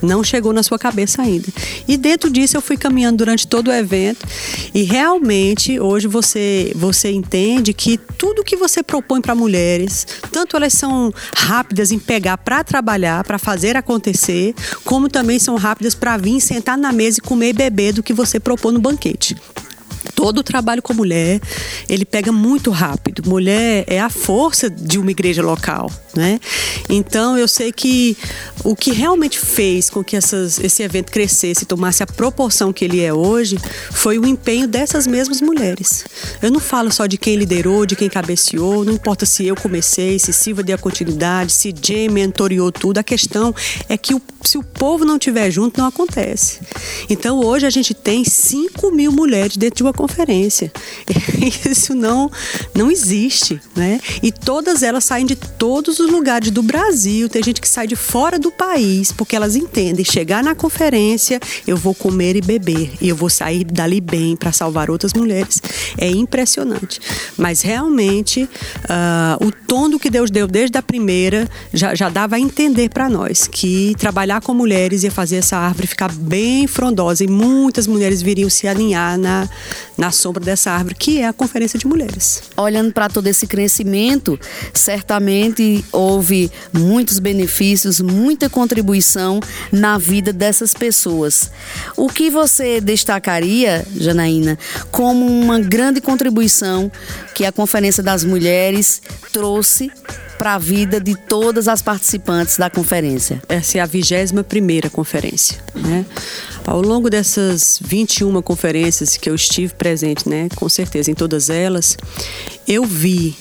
Não 0.00 0.24
chegou 0.24 0.52
na 0.52 0.62
sua 0.62 0.78
cabeça 0.78 1.22
ainda. 1.22 1.46
E 1.86 1.96
dentro 1.96 2.28
disso 2.28 2.56
eu 2.56 2.60
fui 2.60 2.76
caminhando 2.76 3.18
durante 3.18 3.46
todo 3.46 3.68
o 3.68 3.72
evento 3.72 4.26
e 4.74 4.82
realmente 4.82 5.78
hoje 5.78 6.08
você 6.08 6.72
você 6.74 7.10
entende 7.10 7.72
que 7.72 7.98
tudo 8.18 8.42
que 8.42 8.56
você 8.56 8.82
propõe 8.82 9.20
para 9.20 9.34
mulheres, 9.34 10.06
tanto 10.32 10.56
elas 10.56 10.72
são 10.72 11.12
rápidas 11.36 11.92
em 11.92 11.98
pegar 11.98 12.38
para 12.38 12.64
trabalhar, 12.64 13.22
para 13.22 13.38
fazer 13.38 13.76
acontecer, 13.76 14.54
como 14.84 15.08
também 15.08 15.38
são 15.38 15.56
rápidas 15.56 15.94
para 15.94 16.16
vir 16.16 16.40
sentar 16.40 16.76
na 16.76 16.90
mesa 16.90 17.18
e 17.18 17.22
comer 17.22 17.50
e 17.50 17.52
beber 17.52 17.92
do 17.92 18.02
que 18.02 18.12
você 18.12 18.40
propõe 18.40 18.72
no 18.72 18.80
banquete 18.80 19.36
todo 20.22 20.38
o 20.38 20.42
trabalho 20.44 20.80
com 20.80 20.94
mulher, 20.94 21.40
ele 21.88 22.04
pega 22.04 22.30
muito 22.30 22.70
rápido. 22.70 23.28
Mulher 23.28 23.82
é 23.88 23.98
a 23.98 24.08
força 24.08 24.70
de 24.70 24.96
uma 24.96 25.10
igreja 25.10 25.42
local, 25.42 25.90
né? 26.14 26.38
Então 26.88 27.36
eu 27.36 27.48
sei 27.48 27.72
que 27.72 28.16
o 28.62 28.76
que 28.76 28.92
realmente 28.92 29.36
fez 29.36 29.90
com 29.90 30.04
que 30.04 30.14
essas, 30.14 30.60
esse 30.60 30.80
evento 30.80 31.10
crescesse, 31.10 31.64
tomasse 31.64 32.04
a 32.04 32.06
proporção 32.06 32.72
que 32.72 32.84
ele 32.84 33.00
é 33.00 33.12
hoje, 33.12 33.58
foi 33.90 34.16
o 34.16 34.24
empenho 34.24 34.68
dessas 34.68 35.08
mesmas 35.08 35.40
mulheres. 35.40 36.04
Eu 36.40 36.52
não 36.52 36.60
falo 36.60 36.92
só 36.92 37.06
de 37.06 37.18
quem 37.18 37.34
liderou, 37.34 37.84
de 37.84 37.96
quem 37.96 38.08
cabeceou, 38.08 38.84
não 38.84 38.92
importa 38.92 39.26
se 39.26 39.44
eu 39.44 39.56
comecei, 39.56 40.20
se 40.20 40.32
Silva 40.32 40.62
deu 40.62 40.76
a 40.76 40.78
continuidade, 40.78 41.52
se 41.52 41.74
Jay 41.82 42.08
mentoriou 42.08 42.70
tudo, 42.70 42.98
a 42.98 43.02
questão 43.02 43.52
é 43.88 43.96
que 43.96 44.14
o, 44.14 44.22
se 44.44 44.56
o 44.56 44.62
povo 44.62 45.04
não 45.04 45.16
estiver 45.16 45.50
junto, 45.50 45.80
não 45.80 45.88
acontece. 45.88 46.60
Então 47.10 47.40
hoje 47.40 47.66
a 47.66 47.70
gente 47.70 47.92
tem 47.92 48.24
5 48.24 48.92
mil 48.92 49.10
mulheres 49.10 49.56
dentro 49.56 49.78
de 49.78 49.82
uma 49.82 49.92
conferência. 49.92 50.11
Isso 51.68 51.94
não, 51.94 52.30
não 52.74 52.90
existe, 52.90 53.60
né? 53.74 54.00
E 54.22 54.30
todas 54.30 54.82
elas 54.82 55.04
saem 55.04 55.26
de 55.26 55.36
todos 55.36 55.98
os 55.98 56.10
lugares 56.10 56.50
do 56.50 56.62
Brasil. 56.62 57.28
Tem 57.28 57.42
gente 57.42 57.60
que 57.60 57.68
sai 57.68 57.86
de 57.86 57.96
fora 57.96 58.38
do 58.38 58.50
país, 58.50 59.12
porque 59.12 59.36
elas 59.36 59.56
entendem. 59.56 60.04
Chegar 60.04 60.42
na 60.42 60.54
conferência, 60.54 61.40
eu 61.66 61.76
vou 61.76 61.94
comer 61.94 62.36
e 62.36 62.40
beber. 62.40 62.92
E 63.00 63.08
eu 63.08 63.16
vou 63.16 63.30
sair 63.30 63.64
dali 63.64 64.00
bem 64.00 64.36
para 64.36 64.52
salvar 64.52 64.90
outras 64.90 65.12
mulheres. 65.12 65.60
É 65.98 66.08
impressionante. 66.08 67.00
Mas 67.36 67.62
realmente, 67.62 68.44
uh, 68.44 69.46
o 69.46 69.50
tom 69.50 69.88
do 69.88 69.98
que 69.98 70.10
Deus 70.10 70.30
deu 70.30 70.46
desde 70.46 70.78
a 70.78 70.82
primeira 70.82 71.48
já, 71.72 71.94
já 71.94 72.08
dava 72.08 72.36
a 72.36 72.40
entender 72.40 72.88
para 72.88 73.08
nós 73.08 73.46
que 73.46 73.94
trabalhar 73.98 74.40
com 74.40 74.54
mulheres 74.54 75.02
ia 75.02 75.10
fazer 75.10 75.36
essa 75.36 75.56
árvore 75.56 75.86
ficar 75.86 76.12
bem 76.12 76.66
frondosa. 76.66 77.24
E 77.24 77.26
muitas 77.28 77.86
mulheres 77.86 78.22
viriam 78.22 78.50
se 78.50 78.68
alinhar 78.68 79.18
na, 79.18 79.48
na 79.96 80.10
sombra 80.10 80.42
dessa 80.44 80.70
árvore, 80.70 80.94
que 80.94 81.20
é 81.20 81.26
a 81.26 81.32
Conferência 81.32 81.78
de 81.78 81.86
Mulheres. 81.86 82.42
Olhando 82.56 82.92
para 82.92 83.08
todo 83.08 83.26
esse 83.26 83.46
crescimento, 83.46 84.38
certamente 84.72 85.84
houve 85.92 86.50
muitos 86.72 87.18
benefícios, 87.18 88.00
muita 88.00 88.48
contribuição 88.48 89.40
na 89.70 89.98
vida 89.98 90.32
dessas 90.32 90.74
pessoas. 90.74 91.50
O 91.96 92.08
que 92.08 92.30
você 92.30 92.80
destacaria, 92.80 93.86
Janaína, 93.96 94.58
como 94.90 95.26
uma 95.26 95.58
grande 95.58 96.00
contribuição 96.00 96.90
que 97.34 97.44
a 97.44 97.52
Conferência 97.52 98.02
das 98.02 98.24
Mulheres 98.24 99.02
trouxe 99.32 99.90
para 100.38 100.54
a 100.54 100.58
vida 100.58 101.00
de 101.00 101.14
todas 101.14 101.68
as 101.68 101.82
participantes 101.82 102.56
da 102.56 102.68
conferência? 102.68 103.40
Essa 103.48 103.78
é 103.78 103.80
a 103.80 103.86
21 103.86 104.42
primeira 104.42 104.90
conferência, 104.90 105.58
né? 105.74 106.04
Ao 106.66 106.80
longo 106.80 107.10
dessas 107.10 107.78
21 107.82 108.40
conferências 108.40 109.16
que 109.16 109.28
eu 109.28 109.34
estive 109.34 109.74
presente, 109.74 110.28
né, 110.28 110.48
com 110.54 110.68
certeza 110.68 111.10
em 111.10 111.14
todas 111.14 111.50
elas, 111.50 111.96
eu 112.66 112.84
vi 112.84 113.36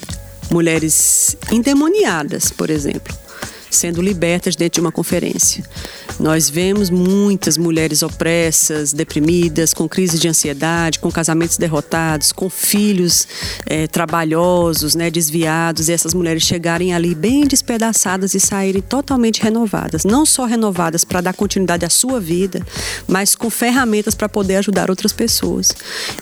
mulheres 0.49 1.37
endemoniadas, 1.51 2.51
por 2.51 2.69
exemplo, 2.69 3.15
sendo 3.71 4.01
libertas 4.01 4.55
dentro 4.55 4.75
de 4.75 4.81
uma 4.81 4.91
conferência. 4.91 5.63
Nós 6.19 6.49
vemos 6.49 6.89
muitas 6.89 7.57
mulheres 7.57 8.03
opressas, 8.03 8.93
deprimidas, 8.93 9.73
com 9.73 9.89
crise 9.89 10.19
de 10.19 10.27
ansiedade, 10.27 10.99
com 10.99 11.11
casamentos 11.11 11.57
derrotados, 11.57 12.31
com 12.31 12.49
filhos 12.49 13.27
é, 13.65 13.87
trabalhosos, 13.87 14.93
né, 14.93 15.09
desviados, 15.09 15.89
e 15.89 15.93
essas 15.93 16.13
mulheres 16.13 16.43
chegarem 16.43 16.93
ali 16.93 17.15
bem 17.15 17.47
despedaçadas 17.47 18.35
e 18.35 18.39
saírem 18.39 18.81
totalmente 18.81 19.41
renovadas. 19.41 20.03
Não 20.03 20.25
só 20.25 20.45
renovadas 20.45 21.03
para 21.03 21.21
dar 21.21 21.33
continuidade 21.33 21.85
à 21.85 21.89
sua 21.89 22.19
vida, 22.19 22.61
mas 23.07 23.35
com 23.35 23.49
ferramentas 23.49 24.13
para 24.13 24.29
poder 24.29 24.57
ajudar 24.57 24.89
outras 24.89 25.13
pessoas. 25.13 25.73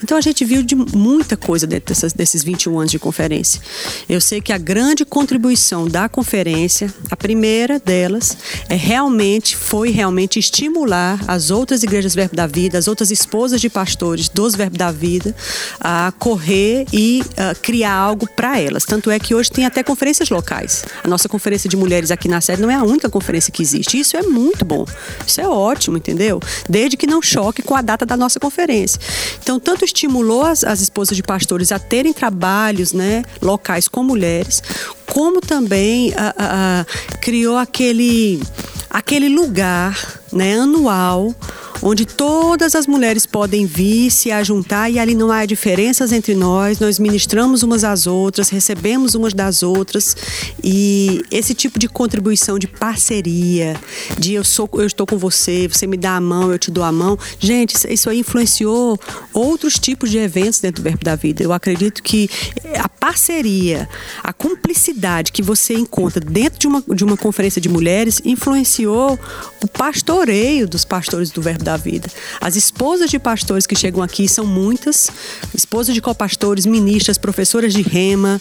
Então 0.01 0.17
a 0.17 0.21
gente 0.21 0.45
viu 0.45 0.63
de 0.63 0.75
muita 0.75 1.35
coisa 1.35 1.67
dentro 1.67 1.93
dessas, 1.93 2.13
desses 2.13 2.43
21 2.43 2.79
anos 2.79 2.91
de 2.91 2.99
conferência. 2.99 3.59
Eu 4.07 4.21
sei 4.21 4.39
que 4.39 4.53
a 4.53 4.57
grande 4.57 5.03
contribuição 5.03 5.87
da 5.87 6.07
conferência, 6.07 6.93
a 7.09 7.17
primeira 7.17 7.38
delas, 7.83 8.37
é 8.67 8.75
realmente 8.75 9.55
foi 9.55 9.91
realmente 9.91 10.39
estimular 10.39 11.19
as 11.27 11.51
outras 11.51 11.83
igrejas 11.83 12.15
Verbo 12.15 12.35
da 12.35 12.47
Vida, 12.47 12.77
as 12.77 12.87
outras 12.87 13.11
esposas 13.11 13.61
de 13.61 13.69
pastores 13.69 14.27
dos 14.29 14.55
Verbo 14.55 14.77
da 14.77 14.91
Vida 14.91 15.35
a 15.79 16.11
correr 16.17 16.85
e 16.91 17.21
uh, 17.21 17.59
criar 17.61 17.93
algo 17.93 18.27
para 18.35 18.59
elas. 18.59 18.85
Tanto 18.85 19.11
é 19.11 19.19
que 19.19 19.35
hoje 19.35 19.51
tem 19.51 19.65
até 19.65 19.83
conferências 19.83 20.29
locais. 20.29 20.85
A 21.03 21.07
nossa 21.07 21.29
conferência 21.29 21.69
de 21.69 21.77
mulheres 21.77 22.11
aqui 22.11 22.27
na 22.27 22.41
sede 22.41 22.61
não 22.61 22.69
é 22.69 22.75
a 22.75 22.83
única 22.83 23.09
conferência 23.09 23.51
que 23.51 23.61
existe. 23.61 23.99
Isso 23.99 24.17
é 24.17 24.23
muito 24.23 24.65
bom. 24.65 24.85
Isso 25.25 25.39
é 25.39 25.47
ótimo, 25.47 25.97
entendeu? 25.97 26.39
Desde 26.67 26.97
que 26.97 27.07
não 27.07 27.21
choque 27.21 27.61
com 27.61 27.75
a 27.75 27.81
data 27.81 28.05
da 28.05 28.17
nossa 28.17 28.39
conferência. 28.39 28.99
Então, 29.41 29.59
tanto 29.59 29.85
estimulou 29.85 30.43
as, 30.43 30.63
as 30.63 30.81
esposas 30.81 31.15
de 31.15 31.23
pastores 31.23 31.71
a 31.71 31.79
terem 31.79 32.13
trabalhos 32.13 32.93
né, 32.93 33.23
locais 33.41 33.87
com 33.87 34.03
mulheres, 34.03 34.61
como 35.09 35.41
também 35.41 36.09
uh, 36.09 36.13
uh, 36.13 37.19
criou 37.21 37.57
aquele 37.57 38.41
aquele 38.89 39.29
lugar 39.29 39.97
né, 40.31 40.55
anual 40.55 41.33
onde 41.81 42.05
todas 42.05 42.75
as 42.75 42.87
mulheres 42.87 43.25
podem 43.25 43.65
vir, 43.65 44.11
se 44.11 44.31
ajuntar 44.31 44.91
e 44.91 44.99
ali 44.99 45.15
não 45.15 45.31
há 45.31 45.45
diferenças 45.45 46.11
entre 46.11 46.35
nós, 46.35 46.79
nós 46.79 46.99
ministramos 46.99 47.63
umas 47.63 47.83
às 47.83 48.07
outras, 48.07 48.49
recebemos 48.49 49.15
umas 49.15 49.33
das 49.33 49.63
outras 49.63 50.15
e 50.63 51.23
esse 51.31 51.53
tipo 51.53 51.79
de 51.79 51.87
contribuição 51.87 52.59
de 52.59 52.67
parceria, 52.67 53.79
de 54.17 54.33
eu 54.33 54.43
sou 54.43 54.69
eu 54.73 54.85
estou 54.85 55.05
com 55.05 55.17
você, 55.17 55.67
você 55.67 55.87
me 55.87 55.97
dá 55.97 56.15
a 56.15 56.21
mão, 56.21 56.51
eu 56.51 56.59
te 56.59 56.71
dou 56.71 56.83
a 56.83 56.91
mão. 56.91 57.17
Gente, 57.39 57.75
isso 57.91 58.09
aí 58.09 58.19
influenciou 58.19 58.99
outros 59.33 59.79
tipos 59.79 60.09
de 60.09 60.17
eventos 60.17 60.59
dentro 60.59 60.81
do 60.81 60.85
Verbo 60.85 61.03
da 61.03 61.15
Vida. 61.15 61.43
Eu 61.43 61.53
acredito 61.53 62.03
que 62.03 62.29
a 62.77 62.87
parceria, 62.87 63.89
a 64.23 64.31
cumplicidade 64.31 65.31
que 65.31 65.41
você 65.41 65.73
encontra 65.73 66.19
dentro 66.19 66.59
de 66.59 66.67
uma, 66.67 66.83
de 66.95 67.03
uma 67.03 67.17
conferência 67.17 67.61
de 67.61 67.69
mulheres 67.69 68.21
influenciou 68.23 69.19
o 69.63 69.67
pastoreio 69.67 70.67
dos 70.67 70.85
pastores 70.85 71.31
do 71.31 71.41
Verbo 71.41 71.63
da 71.63 71.68
da 71.69 71.77
vida. 71.77 72.09
As 72.41 72.55
esposas 72.55 73.11
de 73.11 73.19
pastores 73.19 73.67
que 73.67 73.75
chegam 73.75 74.01
aqui 74.01 74.27
são 74.27 74.45
muitas, 74.45 75.09
esposas 75.53 75.93
de 75.93 76.01
copastores, 76.01 76.65
ministras, 76.65 77.17
professoras 77.17 77.71
de 77.73 77.83
rema, 77.83 78.39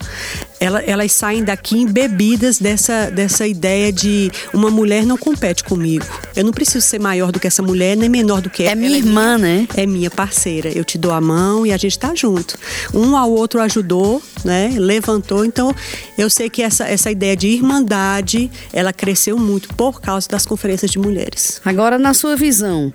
ela, 0.59 0.81
elas 0.83 1.13
saem 1.13 1.45
daqui 1.45 1.77
embebidas 1.79 2.59
dessa, 2.59 3.11
dessa 3.11 3.47
ideia 3.47 3.93
de 3.93 4.31
uma 4.55 4.71
mulher 4.71 5.05
não 5.05 5.19
compete 5.19 5.63
comigo. 5.63 6.07
Eu 6.35 6.45
não 6.45 6.53
preciso 6.53 6.87
ser 6.87 6.99
maior 6.99 7.31
do 7.31 7.39
que 7.39 7.47
essa 7.47 7.63
mulher, 7.63 7.97
nem 7.97 8.09
menor 8.09 8.41
do 8.41 8.49
que 8.49 8.63
ela. 8.63 8.73
É 8.73 8.75
minha 8.75 8.89
ela 8.89 8.97
irmã, 8.97 9.35
é 9.35 9.37
minha, 9.37 9.39
né? 9.39 9.69
É 9.77 9.87
minha 9.87 10.11
parceira. 10.11 10.71
Eu 10.71 10.85
te 10.85 10.97
dou 10.97 11.13
a 11.13 11.21
mão 11.21 11.67
e 11.67 11.73
a 11.73 11.77
gente 11.77 11.93
está 11.93 12.15
junto. 12.15 12.57
Um 12.95 13.15
ao 13.15 13.31
outro 13.31 13.61
ajudou, 13.61 14.23
né? 14.43 14.75
Levantou. 14.79 15.45
Então, 15.45 15.75
eu 16.17 16.31
sei 16.31 16.49
que 16.49 16.63
essa, 16.63 16.85
essa 16.85 17.11
ideia 17.11 17.37
de 17.37 17.49
irmandade, 17.49 18.51
ela 18.73 18.93
cresceu 18.93 19.39
muito 19.39 19.69
por 19.75 20.01
causa 20.01 20.29
das 20.29 20.47
conferências 20.47 20.91
de 20.91 20.99
mulheres. 20.99 21.61
Agora, 21.65 21.99
na 21.99 22.15
sua 22.15 22.37
visão, 22.37 22.93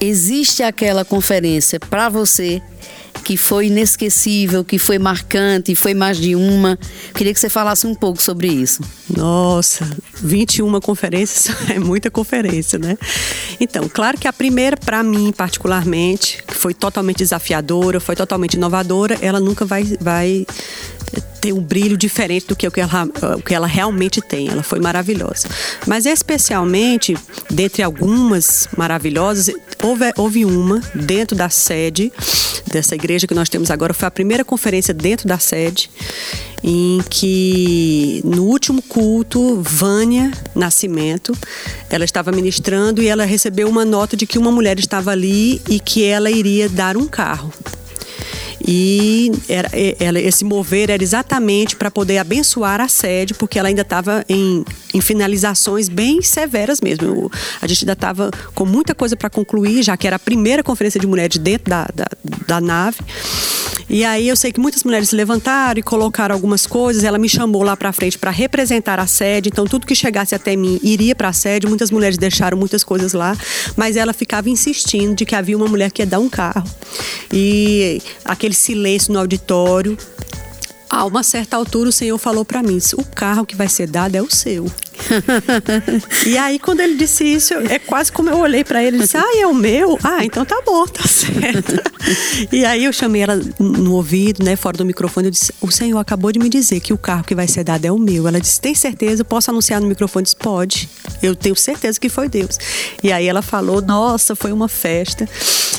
existe 0.00 0.62
aquela 0.62 1.04
conferência 1.04 1.78
para 1.78 2.08
você 2.08 2.62
que 3.24 3.36
foi 3.36 3.66
inesquecível, 3.66 4.64
que 4.64 4.78
foi 4.78 4.98
marcante, 4.98 5.74
foi 5.74 5.94
mais 5.94 6.16
de 6.16 6.34
uma. 6.34 6.78
Queria 7.14 7.34
que 7.34 7.40
você 7.40 7.48
falasse 7.48 7.86
um 7.86 7.94
pouco 7.94 8.22
sobre 8.22 8.48
isso. 8.48 8.82
Nossa, 9.08 9.88
21 10.22 10.80
conferências 10.80 11.54
é 11.70 11.78
muita 11.78 12.10
conferência, 12.10 12.78
né? 12.78 12.96
Então, 13.60 13.88
claro 13.88 14.16
que 14.18 14.26
a 14.26 14.32
primeira, 14.32 14.76
para 14.76 15.02
mim 15.02 15.32
particularmente, 15.32 16.42
foi 16.48 16.72
totalmente 16.72 17.18
desafiadora, 17.18 18.00
foi 18.00 18.16
totalmente 18.16 18.54
inovadora, 18.54 19.18
ela 19.20 19.40
nunca 19.40 19.64
vai, 19.64 19.84
vai 20.00 20.46
ter 21.40 21.52
um 21.52 21.60
brilho 21.60 21.96
diferente 21.96 22.46
do 22.46 22.54
que 22.54 22.66
o 22.66 22.70
que 22.70 22.80
ela, 22.80 23.08
o 23.38 23.42
que 23.42 23.54
ela 23.54 23.66
realmente 23.66 24.20
tem. 24.20 24.48
Ela 24.48 24.62
foi 24.62 24.78
maravilhosa. 24.78 25.48
Mas 25.86 26.06
especialmente, 26.06 27.16
dentre 27.50 27.82
algumas 27.82 28.68
maravilhosas, 28.76 29.54
houve, 29.82 30.12
houve 30.16 30.44
uma 30.44 30.80
dentro 30.94 31.36
da 31.36 31.48
sede 31.48 32.12
dessa 32.70 32.94
igreja 32.94 33.26
que 33.26 33.34
nós 33.34 33.48
temos 33.48 33.70
agora. 33.70 33.94
Foi 33.94 34.06
a 34.06 34.10
primeira 34.10 34.44
conferência 34.44 34.92
dentro 34.92 35.26
da 35.26 35.38
sede 35.38 35.90
em 36.62 37.02
que 37.08 38.20
no 38.24 38.44
último 38.44 38.82
culto, 38.82 39.60
Vânia 39.62 40.30
Nascimento, 40.54 41.36
ela 41.88 42.04
estava 42.04 42.30
ministrando 42.30 43.02
e 43.02 43.08
ela 43.08 43.24
recebeu 43.24 43.68
uma 43.68 43.84
nota 43.84 44.16
de 44.16 44.26
que 44.26 44.38
uma 44.38 44.52
mulher 44.52 44.78
estava 44.78 45.10
ali 45.10 45.60
e 45.68 45.80
que 45.80 46.04
ela 46.04 46.30
iria 46.30 46.68
dar 46.68 46.96
um 46.96 47.06
carro. 47.06 47.52
E 48.66 49.32
era, 49.48 49.70
esse 50.20 50.44
mover 50.44 50.90
era 50.90 51.02
exatamente 51.02 51.76
para 51.76 51.90
poder 51.90 52.18
abençoar 52.18 52.80
a 52.80 52.88
sede, 52.88 53.34
porque 53.34 53.58
ela 53.58 53.68
ainda 53.68 53.82
estava 53.82 54.24
em, 54.28 54.64
em 54.92 55.00
finalizações 55.00 55.88
bem 55.88 56.22
severas 56.22 56.80
mesmo. 56.80 57.30
A 57.60 57.66
gente 57.66 57.84
ainda 57.84 57.94
estava 57.94 58.30
com 58.54 58.64
muita 58.64 58.94
coisa 58.94 59.16
para 59.16 59.30
concluir, 59.30 59.82
já 59.82 59.96
que 59.96 60.06
era 60.06 60.16
a 60.16 60.18
primeira 60.18 60.62
conferência 60.62 61.00
de 61.00 61.06
mulheres 61.06 61.38
dentro 61.38 61.70
da, 61.70 61.88
da, 61.94 62.06
da 62.46 62.60
nave. 62.60 62.98
E 63.92 64.04
aí 64.04 64.28
eu 64.28 64.36
sei 64.36 64.52
que 64.52 64.60
muitas 64.60 64.84
mulheres 64.84 65.08
se 65.08 65.16
levantaram 65.16 65.80
e 65.80 65.82
colocaram 65.82 66.32
algumas 66.32 66.64
coisas. 66.64 67.02
Ela 67.02 67.18
me 67.18 67.28
chamou 67.28 67.64
lá 67.64 67.76
para 67.76 67.92
frente 67.92 68.16
para 68.16 68.30
representar 68.30 69.00
a 69.00 69.06
sede. 69.06 69.48
Então 69.48 69.64
tudo 69.66 69.84
que 69.84 69.96
chegasse 69.96 70.32
até 70.32 70.54
mim 70.54 70.78
iria 70.80 71.12
para 71.12 71.30
a 71.30 71.32
sede. 71.32 71.66
Muitas 71.66 71.90
mulheres 71.90 72.16
deixaram 72.16 72.56
muitas 72.56 72.84
coisas 72.84 73.12
lá, 73.12 73.36
mas 73.76 73.96
ela 73.96 74.12
ficava 74.12 74.48
insistindo 74.48 75.16
de 75.16 75.24
que 75.24 75.34
havia 75.34 75.56
uma 75.56 75.66
mulher 75.66 75.90
que 75.90 76.02
ia 76.02 76.06
dar 76.06 76.20
um 76.20 76.28
carro. 76.28 76.62
E 77.32 78.00
aquele 78.24 78.54
silêncio 78.54 79.12
no 79.12 79.18
auditório. 79.18 79.98
A 80.88 81.04
uma 81.04 81.24
certa 81.24 81.56
altura 81.56 81.88
o 81.88 81.92
Senhor 81.92 82.16
falou 82.16 82.44
para 82.44 82.62
mim: 82.62 82.78
"O 82.96 83.04
carro 83.04 83.44
que 83.44 83.56
vai 83.56 83.68
ser 83.68 83.88
dado 83.88 84.14
é 84.14 84.22
o 84.22 84.30
seu". 84.30 84.66
e 86.26 86.38
aí, 86.38 86.58
quando 86.58 86.80
ele 86.80 86.96
disse 86.96 87.24
isso, 87.24 87.54
é 87.54 87.78
quase 87.78 88.10
como 88.12 88.28
eu 88.28 88.38
olhei 88.38 88.64
para 88.64 88.82
ele 88.82 88.98
e 88.98 89.00
disse: 89.00 89.16
Ah, 89.16 89.38
é 89.38 89.46
o 89.46 89.54
meu? 89.54 89.98
Ah, 90.02 90.24
então 90.24 90.44
tá 90.44 90.60
bom, 90.64 90.86
tá 90.86 91.02
certo. 91.08 91.80
e 92.52 92.64
aí 92.64 92.84
eu 92.84 92.92
chamei 92.92 93.22
ela 93.22 93.40
no 93.58 93.94
ouvido, 93.94 94.44
né, 94.44 94.56
fora 94.56 94.76
do 94.76 94.84
microfone, 94.84 95.28
eu 95.28 95.30
disse: 95.30 95.52
O 95.60 95.70
Senhor 95.70 95.98
acabou 95.98 96.32
de 96.32 96.38
me 96.38 96.48
dizer 96.48 96.80
que 96.80 96.92
o 96.92 96.98
carro 96.98 97.24
que 97.24 97.34
vai 97.34 97.48
ser 97.48 97.64
dado 97.64 97.84
é 97.84 97.92
o 97.92 97.98
meu. 97.98 98.26
Ela 98.28 98.40
disse: 98.40 98.60
Tem 98.60 98.74
certeza? 98.74 99.24
Posso 99.24 99.50
anunciar 99.50 99.80
no 99.80 99.86
microfone? 99.86 100.22
Eu 100.22 100.24
disse: 100.24 100.36
Pode. 100.36 100.88
Eu 101.22 101.34
tenho 101.34 101.56
certeza 101.56 101.98
que 101.98 102.08
foi 102.08 102.28
Deus. 102.28 102.58
E 103.02 103.12
aí 103.12 103.26
ela 103.26 103.42
falou: 103.42 103.80
Nossa, 103.82 104.34
foi 104.34 104.52
uma 104.52 104.68
festa. 104.68 105.28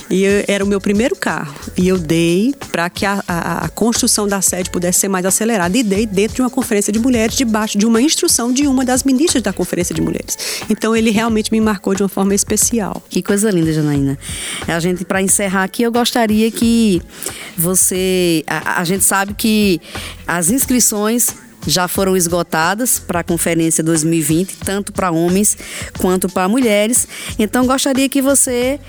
E 0.10 0.24
eu, 0.24 0.44
era 0.48 0.64
o 0.64 0.68
meu 0.68 0.82
primeiro 0.82 1.16
carro. 1.16 1.56
E 1.78 1.88
eu 1.88 1.98
dei 1.98 2.54
para 2.72 2.90
que 2.90 3.06
a, 3.06 3.24
a, 3.28 3.66
a, 3.66 3.70
construção 3.70 4.28
da 4.28 4.42
sede 4.42 4.70
pudesse 4.70 5.00
ser 5.00 5.08
mais 5.08 5.26
acelerada. 5.26 5.78
E 5.78 5.84
dei 5.84 6.06
dentro 6.06 6.36
de 6.36 6.42
uma 6.42 6.50
conferência 6.50 6.92
de 6.92 7.00
mulheres, 7.00 7.36
debaixo 7.36 7.78
de 7.78 7.86
uma 7.86 8.02
instrução 8.02 8.52
de 8.52 8.68
uma 8.68 8.84
das 8.84 9.04
ministras 9.04 9.42
da 9.42 9.54
Conferência 9.54 9.96
de 9.96 10.02
Mulheres. 10.02 10.38
Então 10.70 10.96
ele 10.96 11.12
realmente 11.12 11.52
me 11.52 11.62
marcou 11.62 11.96
de 11.96 12.04
uma 12.04 12.10
forma 12.10 12.36
especial. 12.36 13.02
Que 13.10 13.24
coisa 13.24 13.50
linda, 13.50 13.72
Janaína. 13.72 14.18
A 14.68 14.80
gente, 14.80 15.06
para 15.06 15.22
encerrar 15.22 15.64
aqui, 15.64 15.84
eu 15.84 15.92
gostaria 15.92 16.52
que 16.52 17.02
você. 17.58 18.44
A, 18.46 18.82
a 18.82 18.84
gente 18.84 19.04
sabe 19.04 19.34
que 19.34 19.80
as 20.28 20.50
inscrições 20.50 21.34
já 21.68 21.88
foram 21.88 22.16
esgotadas 22.16 23.00
para 23.00 23.20
a 23.20 23.24
conferência 23.24 23.84
2020, 23.84 24.58
tanto 24.58 24.92
para 24.92 25.12
homens 25.12 25.58
quanto 26.00 26.28
para 26.28 26.48
mulheres. 26.48 27.08
Então 27.38 27.66
gostaria 27.66 28.10
que 28.10 28.22
você 28.22 28.80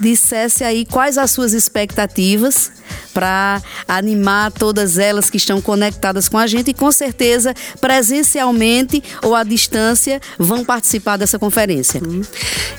dissesse 0.00 0.64
aí 0.64 0.84
quais 0.84 1.18
as 1.18 1.30
suas 1.30 1.52
expectativas 1.52 2.70
para 3.12 3.62
animar 3.86 4.50
todas 4.52 4.98
elas 4.98 5.30
que 5.30 5.36
estão 5.36 5.60
conectadas 5.60 6.28
com 6.28 6.38
a 6.38 6.46
gente 6.46 6.70
e 6.70 6.74
com 6.74 6.90
certeza 6.90 7.54
presencialmente 7.80 9.02
ou 9.22 9.34
à 9.34 9.44
distância 9.44 10.20
vão 10.38 10.64
participar 10.64 11.16
dessa 11.16 11.38
conferência. 11.38 12.00
Hum. 12.04 12.22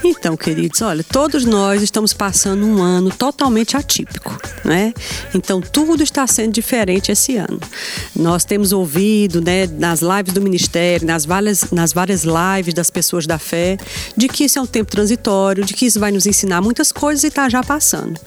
Então, 0.04 0.36
queridos, 0.36 0.82
olha, 0.82 1.04
todos 1.04 1.46
nós 1.46 1.82
estamos 1.82 2.14
passando 2.14 2.66
um 2.66 2.82
ano 2.82 3.10
totalmente 3.12 3.78
atípico, 3.78 4.38
né? 4.64 4.94
Então 5.34 5.62
tudo 5.62 6.04
está 6.04 6.26
sendo 6.28 6.52
diferente 6.52 7.12
esse 7.12 7.38
ano. 7.38 7.60
Nós 8.16 8.44
temos 8.46 8.72
ouvido, 8.72 9.42
né, 9.42 9.68
nas 9.68 10.02
lives 10.02 10.34
do 10.34 10.42
ministério, 10.42 11.06
nas 11.08 11.26
várias, 11.26 11.72
nas 11.72 11.94
várias 11.94 12.24
lives 12.24 12.74
das 12.74 12.90
pessoas 12.90 13.26
da 13.26 13.40
fé, 13.40 13.78
de 14.16 14.28
que 14.28 14.46
isso 14.46 14.60
é 14.60 14.62
um 14.62 14.66
tempo 14.66 14.92
transitório, 14.92 15.64
de 15.64 15.74
que 15.74 15.86
isso 15.86 16.00
vai 16.00 16.12
nos 16.12 16.26
ensinar 16.26 16.62
muitas 16.62 16.92
coisas 16.92 17.24
e 17.24 17.28
está 17.28 17.50
já 17.50 17.64
passando. 17.64 18.20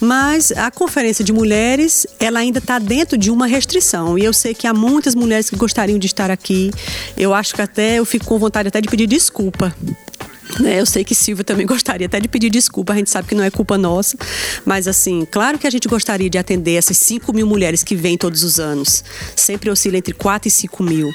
Mas 0.00 0.52
a 0.52 0.70
conferência 0.70 1.24
de 1.24 1.32
mulheres, 1.32 1.47
ela 2.18 2.40
ainda 2.40 2.58
está 2.58 2.78
dentro 2.78 3.16
de 3.16 3.30
uma 3.30 3.46
restrição. 3.46 4.18
E 4.18 4.24
eu 4.24 4.32
sei 4.32 4.54
que 4.54 4.66
há 4.66 4.74
muitas 4.74 5.14
mulheres 5.14 5.48
que 5.50 5.56
gostariam 5.56 5.98
de 5.98 6.06
estar 6.06 6.30
aqui. 6.30 6.70
Eu 7.16 7.34
acho 7.34 7.54
que 7.54 7.62
até 7.62 7.98
eu 7.98 8.04
fico 8.04 8.24
com 8.26 8.38
vontade 8.38 8.68
até 8.68 8.80
de 8.80 8.88
pedir 8.88 9.06
desculpa 9.06 9.74
né? 10.60 10.80
Eu 10.80 10.86
sei 10.86 11.04
que 11.04 11.14
Silvia 11.14 11.44
também 11.44 11.66
gostaria 11.66 12.06
até 12.06 12.20
de 12.20 12.28
pedir 12.28 12.50
desculpa, 12.50 12.92
a 12.92 12.96
gente 12.96 13.10
sabe 13.10 13.28
que 13.28 13.34
não 13.34 13.44
é 13.44 13.50
culpa 13.50 13.76
nossa, 13.78 14.16
mas 14.64 14.88
assim, 14.88 15.26
claro 15.30 15.58
que 15.58 15.66
a 15.66 15.70
gente 15.70 15.88
gostaria 15.88 16.28
de 16.28 16.38
atender 16.38 16.74
essas 16.74 16.96
5 16.98 17.32
mil 17.32 17.46
mulheres 17.46 17.82
que 17.82 17.94
vêm 17.94 18.16
todos 18.16 18.42
os 18.42 18.58
anos. 18.58 19.04
Sempre 19.36 19.70
oscila 19.70 19.96
entre 19.96 20.14
4 20.14 20.48
e 20.48 20.50
5 20.50 20.82
mil. 20.82 21.10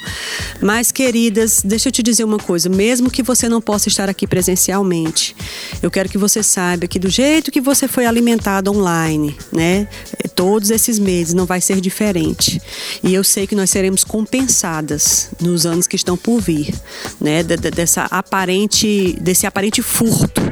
Mas, 0.62 0.92
queridas, 0.92 1.62
deixa 1.64 1.90
eu 1.90 1.92
te 1.92 2.04
dizer 2.04 2.24
uma 2.24 2.38
coisa: 2.38 2.70
mesmo 2.70 3.10
que 3.10 3.24
você 3.24 3.50
não 3.50 3.62
possa 3.62 3.90
estar 3.90 4.10
aqui 4.10 4.28
presencialmente, 4.28 5.36
eu 5.82 5.92
quero 5.92 6.10
que 6.10 6.18
você 6.18 6.42
saiba 6.44 6.88
que 6.88 7.00
do 7.00 7.10
jeito 7.10 7.52
que 7.52 7.62
você 7.62 7.88
foi 7.88 8.06
alimentado 8.06 8.72
online, 8.72 9.36
né? 9.52 9.88
Todos 10.36 10.72
esses 10.72 10.98
meses 11.00 11.34
não 11.34 11.46
vai 11.46 11.62
ser 11.62 11.80
diferente. 11.80 12.62
E 13.04 13.14
eu 13.14 13.24
sei 13.24 13.46
que 13.46 13.56
nós 13.56 13.70
seremos 13.70 14.04
compensadas 14.04 15.30
nos 15.40 15.66
anos 15.66 15.88
que 15.88 15.96
estão 15.96 16.18
por 16.18 16.40
vir, 16.40 16.74
né? 17.20 17.44
Dessa 17.44 18.04
aparente 18.10 19.18
desse 19.24 19.48
aparente 19.48 19.82
furto 19.82 20.43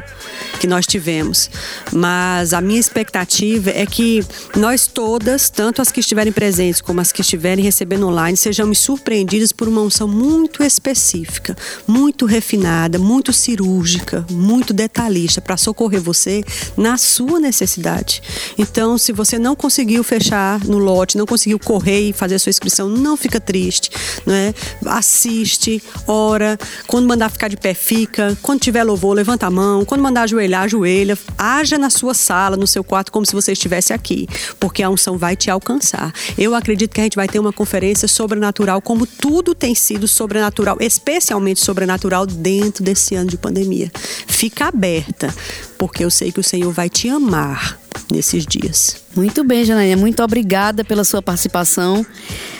que 0.62 0.68
nós 0.68 0.86
tivemos. 0.86 1.50
Mas 1.92 2.54
a 2.54 2.62
minha 2.62 2.80
expectativa 2.80 3.72
é 3.72 3.84
que 3.84 4.24
nós 4.56 4.86
todas, 4.86 5.50
tanto 5.50 5.82
as 5.82 5.92
que 5.92 6.00
estiverem 6.00 6.32
presentes 6.32 6.80
como 6.80 7.02
as 7.02 7.12
que 7.12 7.22
estiverem 7.22 7.66
recebendo 7.66 8.08
online, 8.08 8.38
sejamos 8.38 8.78
surpreendidas 8.78 9.52
por 9.52 9.68
uma 9.68 9.82
unção 9.82 10.08
muito 10.08 10.62
específica, 10.62 11.58
muito 11.88 12.28
refinada, 12.28 13.00
muito 13.00 13.34
cirúrgica, 13.34 14.24
muito 14.30 14.72
detalhista 14.72 15.42
para 15.42 15.58
socorrer 15.58 16.00
você 16.00 16.44
na 16.78 16.96
sua 16.96 17.40
necessidade. 17.40 18.22
Então, 18.56 19.00
se 19.00 19.12
você 19.12 19.40
não 19.40 19.56
conseguiu 19.56 20.04
fechar 20.04 20.64
no 20.64 20.78
lote, 20.78 21.18
não 21.18 21.26
conseguiu 21.26 21.58
correr 21.58 22.10
e 22.10 22.14
fazer 22.14 22.36
a 22.36 22.40
sua 22.40 22.52
inscrição, 22.52 22.88
não 22.88 23.18
fica 23.18 23.40
triste, 23.40 23.90
né? 24.28 24.54
Assiste, 24.86 25.82
ora, 26.06 26.56
quando 26.86 27.08
mandar 27.08 27.32
ficar 27.32 27.48
de 27.48 27.58
pé, 27.58 27.74
fica, 27.74 28.38
quando 28.44 28.60
tiver 28.60 28.84
louvor, 28.84 29.16
levanta 29.16 29.48
a 29.48 29.50
mão, 29.50 29.84
quando 29.84 30.02
mandar 30.02 30.22
ajoelhar 30.22 30.51
ajoelhar, 30.56 30.64
ajoelha, 30.64 31.18
haja 31.38 31.78
na 31.78 31.90
sua 31.90 32.14
sala, 32.14 32.58
no 32.58 32.68
seu 32.68 32.84
quarto, 32.84 33.12
como 33.12 33.26
se 33.26 33.34
você 33.34 33.52
estivesse 33.52 33.94
aqui, 33.94 34.28
porque 34.60 34.84
a 34.84 34.90
unção 34.90 35.18
vai 35.18 35.36
te 35.36 35.50
alcançar. 35.50 36.14
Eu 36.38 36.56
acredito 36.56 36.94
que 36.94 37.02
a 37.02 37.04
gente 37.04 37.16
vai 37.16 37.28
ter 37.28 37.40
uma 37.40 37.54
conferência 37.54 38.08
sobrenatural, 38.08 38.82
como 38.82 39.06
tudo 39.06 39.54
tem 39.56 39.76
sido 39.76 40.08
sobrenatural, 40.08 40.78
especialmente 40.80 41.60
sobrenatural 41.60 42.26
dentro 42.26 42.84
desse 42.84 43.16
ano 43.16 43.30
de 43.30 43.38
pandemia. 43.38 43.92
Fica 44.28 44.68
aberta, 44.68 45.34
porque 45.78 46.04
eu 46.04 46.12
sei 46.12 46.32
que 46.32 46.40
o 46.40 46.44
Senhor 46.44 46.72
vai 46.72 46.90
te 46.90 47.10
amar 47.10 47.81
nesses 48.12 48.46
dias. 48.46 48.98
Muito 49.16 49.44
bem, 49.44 49.66
Janaína. 49.66 49.98
Muito 49.98 50.24
obrigada 50.24 50.84
pela 50.84 51.04
sua 51.04 51.22
participação. 51.22 52.06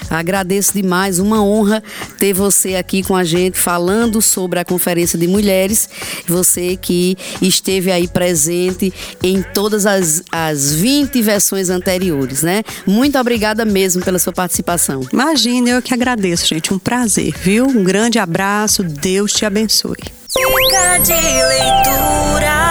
Agradeço 0.10 0.74
demais, 0.74 1.20
uma 1.20 1.42
honra 1.42 1.82
ter 2.18 2.34
você 2.34 2.76
aqui 2.76 3.02
com 3.02 3.16
a 3.16 3.24
gente 3.24 3.58
falando 3.58 4.22
sobre 4.22 4.60
a 4.60 4.66
Conferência 4.66 5.18
de 5.18 5.26
Mulheres. 5.28 5.88
Você 6.28 6.76
que 6.76 7.18
esteve 7.42 7.92
aí 7.92 8.08
presente 8.08 8.94
em 9.24 9.42
todas 9.42 9.86
as, 9.86 10.22
as 10.30 10.74
20 10.74 11.22
versões 11.22 11.70
anteriores, 11.70 12.44
né? 12.44 12.64
Muito 12.86 13.18
obrigada 13.18 13.64
mesmo 13.64 14.04
pela 14.04 14.20
sua 14.20 14.34
participação. 14.34 15.02
Imagina, 15.14 15.70
eu 15.70 15.82
que 15.82 15.94
agradeço, 15.94 16.46
gente. 16.46 16.74
Um 16.74 16.80
prazer, 16.80 17.34
viu? 17.42 17.66
Um 17.66 17.84
grande 17.84 18.20
abraço. 18.20 18.84
Deus 18.84 19.32
te 19.32 19.46
abençoe. 19.46 19.98
Fica 20.28 20.98
de 21.00 21.14
leitura. 21.14 22.71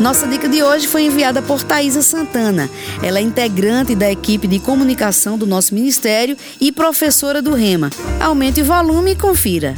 Nossa 0.00 0.26
dica 0.26 0.48
de 0.48 0.62
hoje 0.62 0.88
foi 0.88 1.02
enviada 1.02 1.42
por 1.42 1.62
Thaisa 1.62 2.00
Santana. 2.00 2.70
Ela 3.02 3.18
é 3.18 3.22
integrante 3.22 3.94
da 3.94 4.10
equipe 4.10 4.48
de 4.48 4.58
comunicação 4.58 5.36
do 5.36 5.46
nosso 5.46 5.74
ministério 5.74 6.38
e 6.58 6.72
professora 6.72 7.42
do 7.42 7.52
Rema. 7.52 7.90
Aumente 8.18 8.62
o 8.62 8.64
volume 8.64 9.10
e 9.10 9.16
confira. 9.16 9.74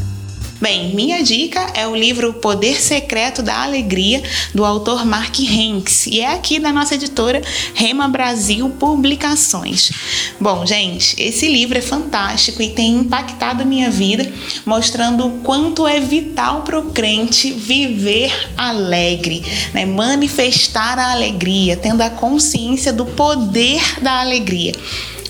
Bem, 0.62 0.94
minha 0.94 1.24
dica 1.24 1.72
é 1.74 1.88
o 1.88 1.96
livro 1.96 2.34
Poder 2.34 2.80
Secreto 2.80 3.42
da 3.42 3.64
Alegria, 3.64 4.22
do 4.54 4.64
autor 4.64 5.04
Mark 5.04 5.34
Hanks, 5.40 6.06
e 6.06 6.20
é 6.20 6.32
aqui 6.32 6.60
da 6.60 6.72
nossa 6.72 6.94
editora 6.94 7.42
Rema 7.74 8.06
Brasil 8.06 8.68
Publicações. 8.78 9.90
Bom, 10.38 10.64
gente, 10.64 11.20
esse 11.20 11.48
livro 11.48 11.76
é 11.76 11.80
fantástico 11.80 12.62
e 12.62 12.70
tem 12.70 12.98
impactado 12.98 13.66
minha 13.66 13.90
vida, 13.90 14.32
mostrando 14.64 15.26
o 15.26 15.40
quanto 15.40 15.84
é 15.84 15.98
vital 15.98 16.62
para 16.62 16.78
o 16.78 16.92
crente 16.92 17.50
viver 17.50 18.32
alegre, 18.56 19.42
né? 19.74 19.84
manifestar 19.84 20.96
a 20.96 21.10
alegria, 21.10 21.76
tendo 21.76 22.02
a 22.02 22.10
consciência 22.10 22.92
do 22.92 23.04
poder 23.04 24.00
da 24.00 24.20
alegria. 24.20 24.74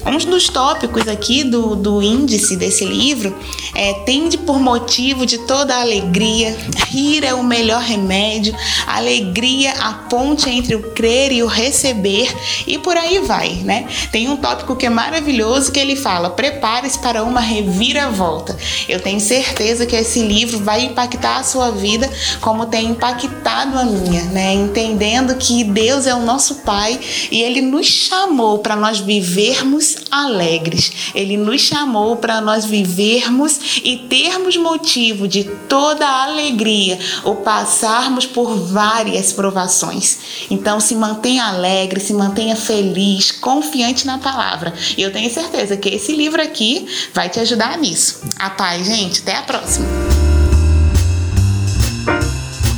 Um 0.05 0.31
dos 0.31 0.49
tópicos 0.49 1.07
aqui 1.09 1.45
do, 1.45 1.77
do 1.77 2.03
índice 2.03 2.57
desse 2.57 2.85
livro 2.85 3.37
é 3.75 3.93
tende 4.05 4.37
por 4.37 4.59
motivo 4.59 5.25
de 5.25 5.38
toda 5.38 5.81
alegria, 5.81 6.57
rir 6.88 7.25
é 7.25 7.33
o 7.33 7.43
melhor 7.43 7.81
remédio, 7.81 8.55
alegria 8.87 9.73
a 9.73 9.93
ponte 9.93 10.51
entre 10.51 10.75
o 10.75 10.93
crer 10.93 11.33
e 11.33 11.43
o 11.43 11.47
receber 11.47 12.35
e 12.67 12.79
por 12.79 12.97
aí 12.97 13.21
vai, 13.21 13.51
né? 13.65 13.87
Tem 14.11 14.29
um 14.29 14.37
tópico 14.37 14.77
que 14.77 14.87
é 14.87 14.91
maravilhoso 14.91 15.71
que 15.71 15.79
ele 15.79 15.97
fala: 15.97 16.31
prepare-se 16.31 16.99
para 16.99 17.23
uma 17.23 17.41
reviravolta. 17.41 18.57
Eu 18.88 19.01
tenho 19.01 19.21
certeza 19.21 19.87
que 19.87 19.97
esse 19.97 20.21
livro 20.21 20.59
vai 20.59 20.85
impactar 20.85 21.38
a 21.38 21.45
sua 21.45 21.71
vida 21.71 22.11
como 22.41 22.67
tem 22.67 22.91
impactado 22.91 23.79
a 23.79 23.85
minha, 23.85 24.23
né? 24.25 24.53
Entendendo 24.53 25.37
que 25.37 25.65
Deus 25.65 26.07
é 26.07 26.15
o 26.15 26.21
nosso 26.21 26.57
Pai 26.57 26.99
e 27.31 27.41
ele 27.43 27.61
nos 27.61 27.87
chamou 27.87 28.59
para 28.59 28.77
nós 28.77 28.99
vivermos 28.99 29.91
alegres. 30.11 31.12
Ele 31.14 31.37
nos 31.37 31.61
chamou 31.61 32.16
para 32.16 32.40
nós 32.40 32.64
vivermos 32.64 33.81
e 33.83 33.96
termos 34.09 34.57
motivo 34.57 35.26
de 35.28 35.44
toda 35.68 36.07
a 36.07 36.24
alegria 36.24 36.98
ou 37.24 37.37
passarmos 37.37 38.26
por 38.26 38.55
várias 38.57 39.33
provações. 39.33 40.46
Então, 40.50 40.81
se 40.81 40.94
mantenha 40.94 41.44
alegre, 41.44 42.00
se 42.00 42.12
mantenha 42.12 42.57
feliz, 42.57 43.31
confiante 43.31 44.07
na 44.07 44.18
palavra. 44.18 44.72
E 44.96 45.02
eu 45.02 45.12
tenho 45.12 45.33
certeza 45.33 45.76
que 45.76 45.88
esse 45.88 46.14
livro 46.14 46.42
aqui 46.42 46.87
vai 47.12 47.28
te 47.28 47.40
ajudar 47.40 47.78
nisso. 47.78 48.22
A 48.38 48.50
paz, 48.50 48.87
gente. 48.87 49.20
Até 49.20 49.37
a 49.37 49.42
próxima. 49.42 50.21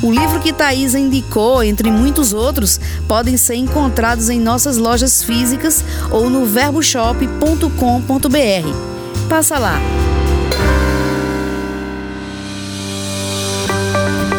O 0.04 0.12
livro 0.12 0.38
que 0.38 0.52
Thaisa 0.52 0.98
indicou, 0.98 1.64
entre 1.64 1.90
muitos 1.90 2.34
outros, 2.34 2.78
podem 3.08 3.38
ser 3.38 3.54
encontrados 3.54 4.28
em 4.28 4.38
nossas 4.38 4.76
lojas 4.76 5.22
físicas 5.22 5.82
ou 6.10 6.28
no 6.28 6.44
verboshop.com.br. 6.44 9.28
Passa 9.30 9.58
lá! 9.58 9.80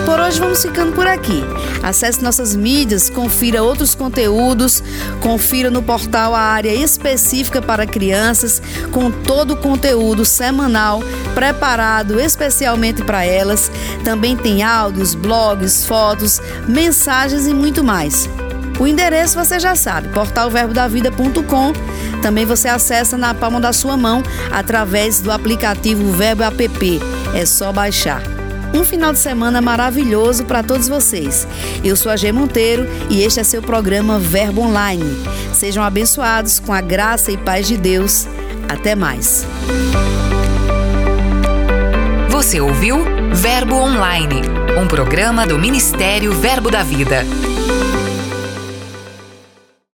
Por 0.05 0.19
hoje 0.19 0.39
vamos 0.39 0.61
ficando 0.61 0.93
por 0.93 1.07
aqui. 1.07 1.43
Acesse 1.81 2.23
nossas 2.23 2.55
mídias, 2.55 3.09
confira 3.09 3.63
outros 3.63 3.95
conteúdos, 3.95 4.83
confira 5.19 5.71
no 5.71 5.81
portal 5.81 6.35
a 6.35 6.39
área 6.39 6.73
específica 6.73 7.61
para 7.61 7.87
crianças, 7.87 8.61
com 8.91 9.09
todo 9.09 9.55
o 9.55 9.57
conteúdo 9.57 10.23
semanal 10.23 11.01
preparado 11.33 12.19
especialmente 12.19 13.03
para 13.03 13.25
elas. 13.25 13.71
Também 14.03 14.37
tem 14.37 14.63
áudios, 14.63 15.15
blogs, 15.15 15.85
fotos, 15.85 16.39
mensagens 16.67 17.47
e 17.47 17.53
muito 17.53 17.83
mais. 17.83 18.29
O 18.79 18.85
endereço 18.85 19.37
você 19.37 19.59
já 19.59 19.75
sabe, 19.75 20.09
portalverbodavida.com. 20.09 21.73
Também 22.21 22.45
você 22.45 22.67
acessa 22.67 23.17
na 23.17 23.33
palma 23.33 23.59
da 23.59 23.71
sua 23.71 23.95
mão 23.95 24.21
através 24.51 25.21
do 25.21 25.31
aplicativo 25.31 26.11
Verbo 26.11 26.43
App. 26.43 27.01
É 27.33 27.45
só 27.45 27.71
baixar. 27.71 28.35
Um 28.75 28.83
final 28.83 29.13
de 29.13 29.19
semana 29.19 29.61
maravilhoso 29.61 30.43
para 30.43 30.61
todos 30.61 30.89
vocês. 30.89 31.47
Eu 31.81 31.95
sou 31.95 32.11
a 32.11 32.17
G 32.17 32.33
Monteiro 32.33 32.85
e 33.09 33.23
este 33.23 33.39
é 33.39 33.43
seu 33.43 33.61
programa 33.61 34.19
Verbo 34.19 34.61
Online. 34.61 35.05
Sejam 35.53 35.81
abençoados 35.81 36.59
com 36.59 36.73
a 36.73 36.81
graça 36.81 37.31
e 37.31 37.38
paz 37.38 37.69
de 37.69 37.77
Deus. 37.77 38.27
Até 38.67 38.93
mais. 38.93 39.47
Você 42.29 42.59
ouviu 42.59 42.97
Verbo 43.31 43.75
Online, 43.75 44.41
um 44.77 44.85
programa 44.88 45.47
do 45.47 45.57
Ministério 45.57 46.33
Verbo 46.33 46.69
da 46.69 46.83
Vida. 46.83 47.23